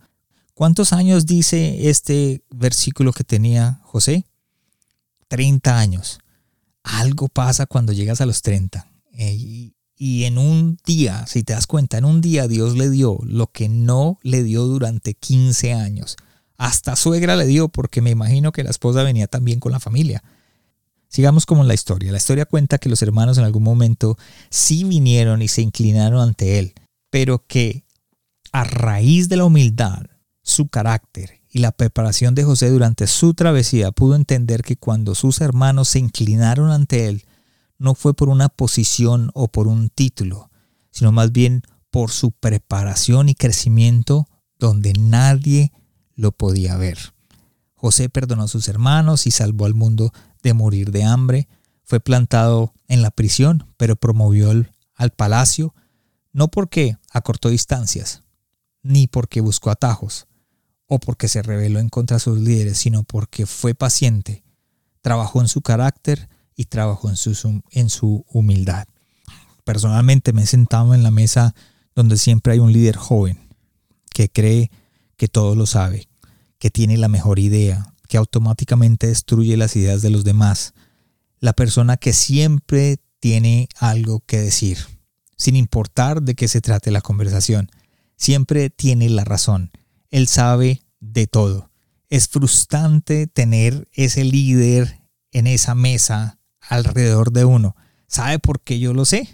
¿Cuántos 0.54 0.94
años 0.94 1.26
dice 1.26 1.90
este 1.90 2.44
versículo 2.50 3.14
que 3.14 3.24
tenía 3.24 3.80
José? 3.84 4.26
30 5.28 5.78
años. 5.78 6.20
Algo 6.84 7.28
pasa 7.28 7.66
cuando 7.66 7.94
llegas 7.94 8.22
a 8.22 8.26
los 8.26 8.42
30. 8.42 8.88
Eh, 9.14 9.74
y 10.00 10.24
en 10.26 10.38
un 10.38 10.78
día, 10.86 11.26
si 11.28 11.44
te 11.44 11.54
das 11.54 11.68
cuenta, 11.68 11.98
en 11.98 12.06
un 12.06 12.22
día 12.22 12.48
Dios 12.48 12.76
le 12.76 12.90
dio 12.90 13.18
lo 13.24 13.48
que 13.48 13.68
no 13.68 14.20
le 14.22 14.44
dio 14.44 14.64
durante 14.64 15.16
15 15.16 15.74
años. 15.74 16.18
Hasta 16.58 16.96
suegra 16.96 17.36
le 17.36 17.46
dio 17.46 17.70
porque 17.70 18.02
me 18.02 18.10
imagino 18.10 18.52
que 18.52 18.64
la 18.64 18.72
esposa 18.72 19.04
venía 19.04 19.28
también 19.28 19.60
con 19.60 19.72
la 19.72 19.80
familia. 19.80 20.24
Sigamos 21.08 21.46
como 21.46 21.62
en 21.62 21.68
la 21.68 21.74
historia. 21.74 22.12
La 22.12 22.18
historia 22.18 22.46
cuenta 22.46 22.80
que 22.80 22.90
los 22.90 23.02
hermanos 23.02 23.38
en 23.38 23.44
algún 23.44 23.64
momento 23.64 24.18
sí 24.50 24.84
vinieron 24.84 25.42
y 25.42 25.48
se 25.48 25.62
inclinaron 25.62 26.20
ante 26.20 26.60
él, 26.60 26.74
pero 27.10 27.46
que 27.48 27.86
a 28.52 28.64
raíz 28.64 29.30
de 29.30 29.38
la 29.38 29.46
humildad, 29.46 30.08
su 30.42 30.68
carácter 30.68 31.42
y 31.50 31.60
la 31.60 31.72
preparación 31.72 32.36
de 32.36 32.44
José 32.44 32.70
durante 32.70 33.08
su 33.08 33.34
travesía, 33.34 33.92
pudo 33.92 34.16
entender 34.16 34.64
que 34.64 34.78
cuando 34.78 35.16
sus 35.16 35.42
hermanos 35.42 35.90
se 35.90 36.00
inclinaron 36.00 36.72
ante 36.72 37.08
él, 37.08 37.26
no 37.78 37.94
fue 37.94 38.14
por 38.14 38.30
una 38.30 38.50
posición 38.50 39.32
o 39.34 39.48
por 39.48 39.68
un 39.68 39.90
título, 39.90 40.50
sino 40.92 41.12
más 41.12 41.32
bien 41.32 41.62
por 41.92 42.12
su 42.12 42.32
preparación 42.32 43.30
y 43.30 43.36
crecimiento 43.36 44.28
donde 44.60 44.94
nadie 44.94 45.72
lo 46.18 46.34
podía 46.34 46.76
ver. 46.76 47.14
José 47.76 48.10
perdonó 48.10 48.44
a 48.44 48.48
sus 48.50 48.68
hermanos 48.68 49.28
y 49.28 49.32
salvó 49.32 49.66
al 49.66 49.76
mundo 49.76 50.12
de 50.44 50.54
morir 50.54 50.92
de 50.92 51.06
hambre. 51.06 51.48
Fue 51.84 52.02
plantado 52.02 52.74
en 52.90 53.02
la 53.02 53.12
prisión, 53.12 53.66
pero 53.78 53.96
promovió 53.96 54.52
al 54.96 55.12
palacio, 55.12 55.74
no 56.34 56.50
porque 56.50 56.98
acortó 57.12 57.48
distancias, 57.50 58.24
ni 58.82 59.08
porque 59.08 59.40
buscó 59.40 59.70
atajos, 59.70 60.28
o 60.88 61.00
porque 61.00 61.28
se 61.28 61.42
rebeló 61.42 61.80
en 61.80 61.90
contra 61.90 62.18
de 62.18 62.22
sus 62.22 62.40
líderes, 62.40 62.78
sino 62.78 63.04
porque 63.04 63.46
fue 63.46 63.76
paciente, 63.76 64.44
trabajó 65.02 65.40
en 65.40 65.48
su 65.48 65.62
carácter 65.62 66.30
y 66.56 66.66
trabajó 66.66 67.10
en 67.10 67.16
su, 67.16 67.62
en 67.72 67.90
su 67.90 68.26
humildad. 68.30 68.88
Personalmente 69.64 70.34
me 70.34 70.44
he 70.44 70.48
sentado 70.48 70.94
en 70.94 71.04
la 71.04 71.12
mesa 71.12 71.54
donde 71.96 72.18
siempre 72.18 72.54
hay 72.54 72.60
un 72.60 72.74
líder 72.74 72.96
joven 72.96 73.40
que 74.12 74.30
cree 74.30 74.72
que 75.18 75.28
todo 75.28 75.56
lo 75.56 75.66
sabe, 75.66 76.07
que 76.60 76.70
tiene 76.70 76.98
la 76.98 77.08
mejor 77.08 77.40
idea, 77.40 77.94
que 78.08 78.18
automáticamente 78.18 79.08
destruye 79.08 79.58
las 79.58 79.76
ideas 79.76 80.02
de 80.02 80.10
los 80.10 80.24
demás, 80.24 80.74
la 81.40 81.54
persona 81.54 81.98
que 81.98 82.14
siempre 82.14 82.98
tiene 83.20 83.70
algo 83.80 84.22
que 84.22 84.40
decir, 84.40 84.80
sin 85.36 85.56
importar 85.56 86.22
de 86.22 86.36
qué 86.36 86.48
se 86.48 86.62
trate 86.62 86.92
la 86.92 87.02
conversación, 87.02 87.70
siempre 88.16 88.70
tiene 88.70 89.10
la 89.10 89.24
razón, 89.24 89.72
él 90.10 90.28
sabe 90.28 90.82
de 91.00 91.28
todo. 91.28 91.70
Es 92.10 92.28
frustrante 92.30 93.28
tener 93.28 93.88
ese 93.92 94.24
líder 94.24 95.02
en 95.32 95.48
esa 95.48 95.76
mesa 95.76 96.40
alrededor 96.62 97.32
de 97.32 97.46
uno. 97.46 97.76
¿Sabe 98.08 98.40
por 98.40 98.62
qué 98.62 98.80
yo 98.80 98.94
lo 98.94 99.06
sé? 99.06 99.28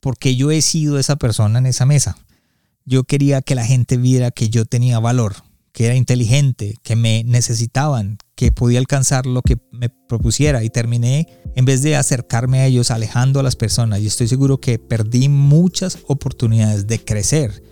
Porque 0.00 0.34
yo 0.34 0.50
he 0.50 0.60
sido 0.62 0.98
esa 0.98 1.16
persona 1.16 1.58
en 1.58 1.66
esa 1.66 1.86
mesa. 1.86 2.16
Yo 2.84 3.04
quería 3.04 3.42
que 3.42 3.54
la 3.54 3.64
gente 3.64 3.96
viera 3.96 4.30
que 4.30 4.50
yo 4.50 4.64
tenía 4.64 4.98
valor, 4.98 5.36
que 5.72 5.86
era 5.86 5.94
inteligente, 5.94 6.74
que 6.82 6.96
me 6.96 7.24
necesitaban, 7.24 8.18
que 8.34 8.52
podía 8.52 8.78
alcanzar 8.78 9.26
lo 9.26 9.42
que 9.42 9.56
me 9.70 9.88
propusiera 9.88 10.64
y 10.64 10.70
terminé 10.70 11.28
en 11.54 11.64
vez 11.64 11.82
de 11.82 11.96
acercarme 11.96 12.60
a 12.60 12.66
ellos 12.66 12.90
alejando 12.90 13.40
a 13.40 13.42
las 13.42 13.56
personas 13.56 14.00
y 14.00 14.06
estoy 14.06 14.28
seguro 14.28 14.60
que 14.60 14.78
perdí 14.78 15.28
muchas 15.28 15.98
oportunidades 16.06 16.86
de 16.86 17.04
crecer 17.04 17.62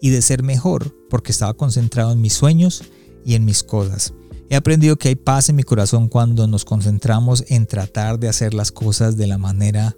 y 0.00 0.10
de 0.10 0.22
ser 0.22 0.42
mejor 0.42 0.94
porque 1.08 1.32
estaba 1.32 1.54
concentrado 1.54 2.12
en 2.12 2.20
mis 2.20 2.32
sueños 2.32 2.84
y 3.24 3.34
en 3.34 3.44
mis 3.44 3.62
cosas. 3.62 4.14
He 4.48 4.56
aprendido 4.56 4.96
que 4.96 5.08
hay 5.08 5.16
paz 5.16 5.48
en 5.48 5.56
mi 5.56 5.64
corazón 5.64 6.08
cuando 6.08 6.46
nos 6.46 6.64
concentramos 6.64 7.44
en 7.48 7.66
tratar 7.66 8.20
de 8.20 8.28
hacer 8.28 8.54
las 8.54 8.70
cosas 8.70 9.16
de 9.16 9.26
la 9.26 9.38
manera 9.38 9.96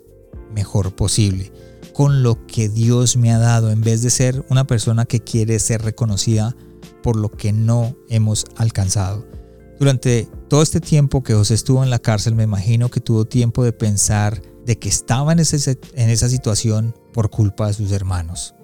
mejor 0.54 0.96
posible, 0.96 1.52
con 1.92 2.22
lo 2.22 2.46
que 2.46 2.68
Dios 2.68 3.16
me 3.16 3.30
ha 3.32 3.38
dado, 3.38 3.70
en 3.70 3.82
vez 3.82 4.02
de 4.02 4.11
ser 4.11 4.44
una 4.48 4.66
persona 4.66 5.04
que 5.04 5.20
quiere 5.20 5.59
ser 5.59 5.82
reconocida 5.82 6.56
por 7.09 7.16
lo 7.16 7.30
que 7.30 7.54
no 7.54 7.96
hemos 8.11 8.44
alcanzado. 8.56 9.26
Durante 9.78 10.28
todo 10.50 10.61
este 10.61 10.78
tiempo 10.78 11.22
que 11.22 11.32
José 11.32 11.54
estuvo 11.54 11.82
en 11.82 11.88
la 11.88 11.98
cárcel, 11.98 12.34
me 12.34 12.42
imagino 12.42 12.90
que 12.90 13.00
tuvo 13.00 13.24
tiempo 13.24 13.64
de 13.64 13.72
pensar 13.72 14.42
de 14.66 14.78
que 14.78 14.90
estaba 14.90 15.32
en, 15.32 15.38
en 15.38 16.11
esa 16.11 16.28
situación 16.28 16.94
por 17.14 17.30
culpa 17.30 17.68
de 17.68 17.72
sus 17.72 17.92
hermanos. 17.92 18.54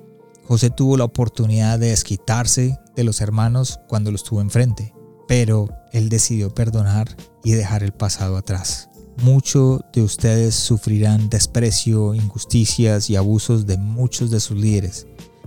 José 0.47 0.69
tuvo 0.69 0.99
la 0.99 1.05
oportunidad 1.05 1.79
de 1.79 1.87
desquitarse 1.87 2.79
de 2.95 3.05
los 3.05 3.23
hermanos 3.23 3.81
cuando 3.89 4.13
los 4.13 4.25
tuvo 4.25 4.43
enfrente, 4.43 4.93
pero 5.27 5.71
él 5.95 6.11
decidió 6.11 6.53
perdonar 6.53 7.17
y 7.45 7.53
dejar 7.53 7.83
el 7.83 7.93
pasado 7.93 8.37
atrás. 8.37 8.91
Muchos 9.23 9.81
de 9.95 10.03
ustedes 10.03 10.55
sufrirán 10.55 11.31
desprecio, 11.31 12.13
injusticias 12.13 13.09
y 13.09 13.17
abusos 13.17 13.65
de 13.65 13.79
muchos 13.79 14.31
de 14.31 14.41
sus 14.41 14.59
líderes, 14.59 15.07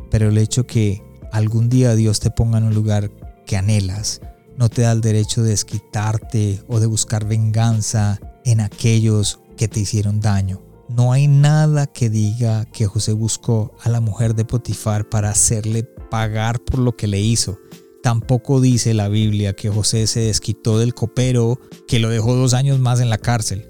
pero 0.09 0.29
el 0.29 0.39
hecho 0.39 0.65
que 0.65 1.05
algún 1.32 1.69
día 1.69 1.95
Dios 1.95 2.19
te 2.19 2.32
ponga 2.32 2.57
en 2.57 2.65
un 2.65 2.73
lugar 2.73 3.11
que 3.45 3.57
anhelas, 3.57 4.21
no 4.57 4.69
te 4.69 4.82
da 4.82 4.91
el 4.91 5.01
derecho 5.01 5.43
de 5.43 5.51
desquitarte 5.51 6.61
o 6.67 6.80
de 6.80 6.88
buscar 6.88 7.25
venganza 7.25 8.19
en 8.43 8.59
aquellos 8.59 9.39
que 9.55 9.67
te 9.67 9.80
hicieron 9.80 10.19
daño. 10.19 10.61
No 10.89 11.11
hay 11.11 11.28
nada 11.28 11.86
que 11.86 12.09
diga 12.09 12.65
que 12.65 12.88
José 12.88 13.11
buscó 13.11 13.75
a 13.84 13.89
la 13.89 13.99
mujer 13.99 14.36
de 14.36 14.45
Potifar 14.45 15.09
para 15.09 15.30
hacerle 15.30 15.84
pagar 15.84 16.59
por 16.59 16.80
lo 16.80 16.95
que 16.95 17.07
le 17.07 17.19
hizo. 17.19 17.59
Tampoco 18.01 18.61
dice 18.61 18.93
la 18.93 19.09
Biblia 19.09 19.53
que 19.53 19.69
José 19.69 20.07
se 20.07 20.21
desquitó 20.21 20.80
del 20.80 20.93
copero 20.93 21.59
que 21.88 21.99
lo 21.99 22.09
dejó 22.09 22.36
dos 22.36 22.53
años 22.53 22.80
más 22.80 23.01
en 23.01 23.09
la 23.09 23.17
cárcel. 23.17 23.67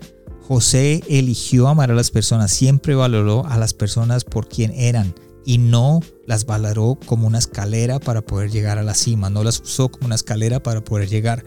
José 0.48 1.02
eligió 1.10 1.68
amar 1.68 1.92
a 1.92 1.96
las 1.96 2.12
personas, 2.12 2.52
siempre 2.52 2.96
valoró 2.96 3.46
a 3.48 3.58
las 3.58 3.74
personas 3.74 4.24
por 4.24 4.48
quien 4.48 4.72
eran 4.72 5.14
y 5.48 5.60
no 5.60 6.02
las 6.26 6.46
valoró 6.46 7.00
como 7.06 7.26
una 7.26 7.38
escalera 7.38 8.00
para 8.00 8.22
poder 8.22 8.52
llegar 8.52 8.80
a 8.80 8.84
la 8.84 8.94
cima, 8.94 9.30
no 9.30 9.46
las 9.46 9.62
usó 9.62 9.88
como 9.88 10.08
una 10.08 10.16
escalera 10.16 10.62
para 10.62 10.84
poder 10.84 11.08
llegar 11.08 11.46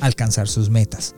a 0.00 0.06
alcanzar 0.06 0.48
sus 0.48 0.70
metas. 0.70 1.14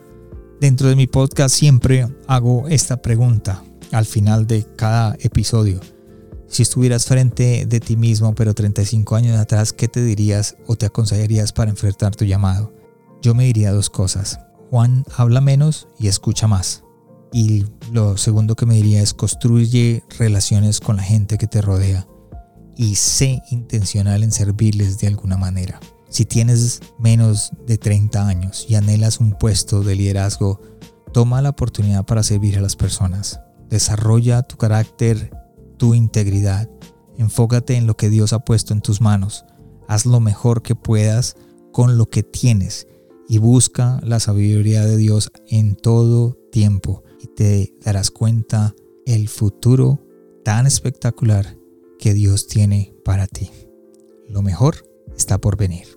Dentro 0.59 0.89
de 0.89 0.97
mi 0.97 1.07
podcast 1.07 1.55
siempre 1.55 2.05
hago 2.27 2.67
esta 2.67 3.01
pregunta 3.01 3.63
al 3.93 4.05
final 4.05 4.45
de 4.45 4.65
cada 4.75 5.15
episodio. 5.21 5.79
Si 6.49 6.63
estuvieras 6.63 7.05
frente 7.05 7.65
de 7.65 7.79
ti 7.79 7.95
mismo 7.95 8.35
pero 8.35 8.53
35 8.53 9.15
años 9.15 9.39
atrás, 9.39 9.71
¿qué 9.71 9.87
te 9.87 10.03
dirías 10.03 10.57
o 10.67 10.75
te 10.75 10.85
aconsejarías 10.85 11.53
para 11.53 11.71
enfrentar 11.71 12.13
tu 12.13 12.25
llamado? 12.25 12.73
Yo 13.21 13.35
me 13.35 13.45
diría 13.45 13.71
dos 13.71 13.89
cosas. 13.89 14.37
Juan 14.69 15.05
habla 15.15 15.39
menos 15.39 15.87
y 15.97 16.09
escucha 16.09 16.45
más. 16.45 16.83
Y 17.31 17.63
lo 17.93 18.17
segundo 18.17 18.55
que 18.55 18.65
me 18.65 18.75
diría 18.75 19.01
es 19.01 19.13
construye 19.13 20.03
relaciones 20.19 20.81
con 20.81 20.97
la 20.97 21.03
gente 21.03 21.37
que 21.37 21.47
te 21.47 21.61
rodea 21.61 22.05
y 22.77 22.95
sé 22.95 23.41
intencional 23.49 24.23
en 24.23 24.31
servirles 24.31 24.99
de 24.99 25.07
alguna 25.07 25.35
manera. 25.35 25.79
Si 26.09 26.23
tienes 26.23 26.79
menos 26.99 27.51
de 27.65 27.77
30 27.77 28.27
años 28.27 28.65
y 28.69 28.75
anhelas 28.75 29.19
un 29.19 29.33
puesto 29.33 29.81
de 29.81 29.95
liderazgo, 29.95 30.61
toma 31.11 31.41
la 31.41 31.49
oportunidad 31.49 32.05
para 32.05 32.23
servir 32.23 32.57
a 32.57 32.61
las 32.61 32.75
personas. 32.75 33.41
Desarrolla 33.69 34.43
tu 34.43 34.55
carácter, 34.55 35.31
tu 35.77 35.95
integridad. 35.95 36.69
Enfócate 37.17 37.75
en 37.75 37.87
lo 37.87 37.97
que 37.97 38.09
Dios 38.09 38.31
ha 38.31 38.39
puesto 38.39 38.73
en 38.73 38.81
tus 38.81 39.01
manos. 39.01 39.43
Haz 39.87 40.05
lo 40.05 40.19
mejor 40.19 40.61
que 40.61 40.75
puedas 40.75 41.35
con 41.73 41.97
lo 41.97 42.09
que 42.09 42.23
tienes 42.23 42.87
y 43.27 43.39
busca 43.39 43.99
la 44.03 44.19
sabiduría 44.19 44.85
de 44.85 44.95
Dios 44.95 45.31
en 45.47 45.75
todo 45.75 46.37
tiempo 46.51 47.03
y 47.21 47.27
te 47.27 47.73
darás 47.83 48.11
cuenta 48.11 48.73
el 49.05 49.27
futuro 49.27 49.99
tan 50.43 50.65
espectacular 50.65 51.56
que 51.99 52.13
Dios 52.13 52.47
tiene 52.47 52.93
para 53.03 53.27
ti. 53.27 53.49
Lo 54.27 54.41
mejor 54.41 54.87
está 55.15 55.37
por 55.39 55.57
venir. 55.57 55.96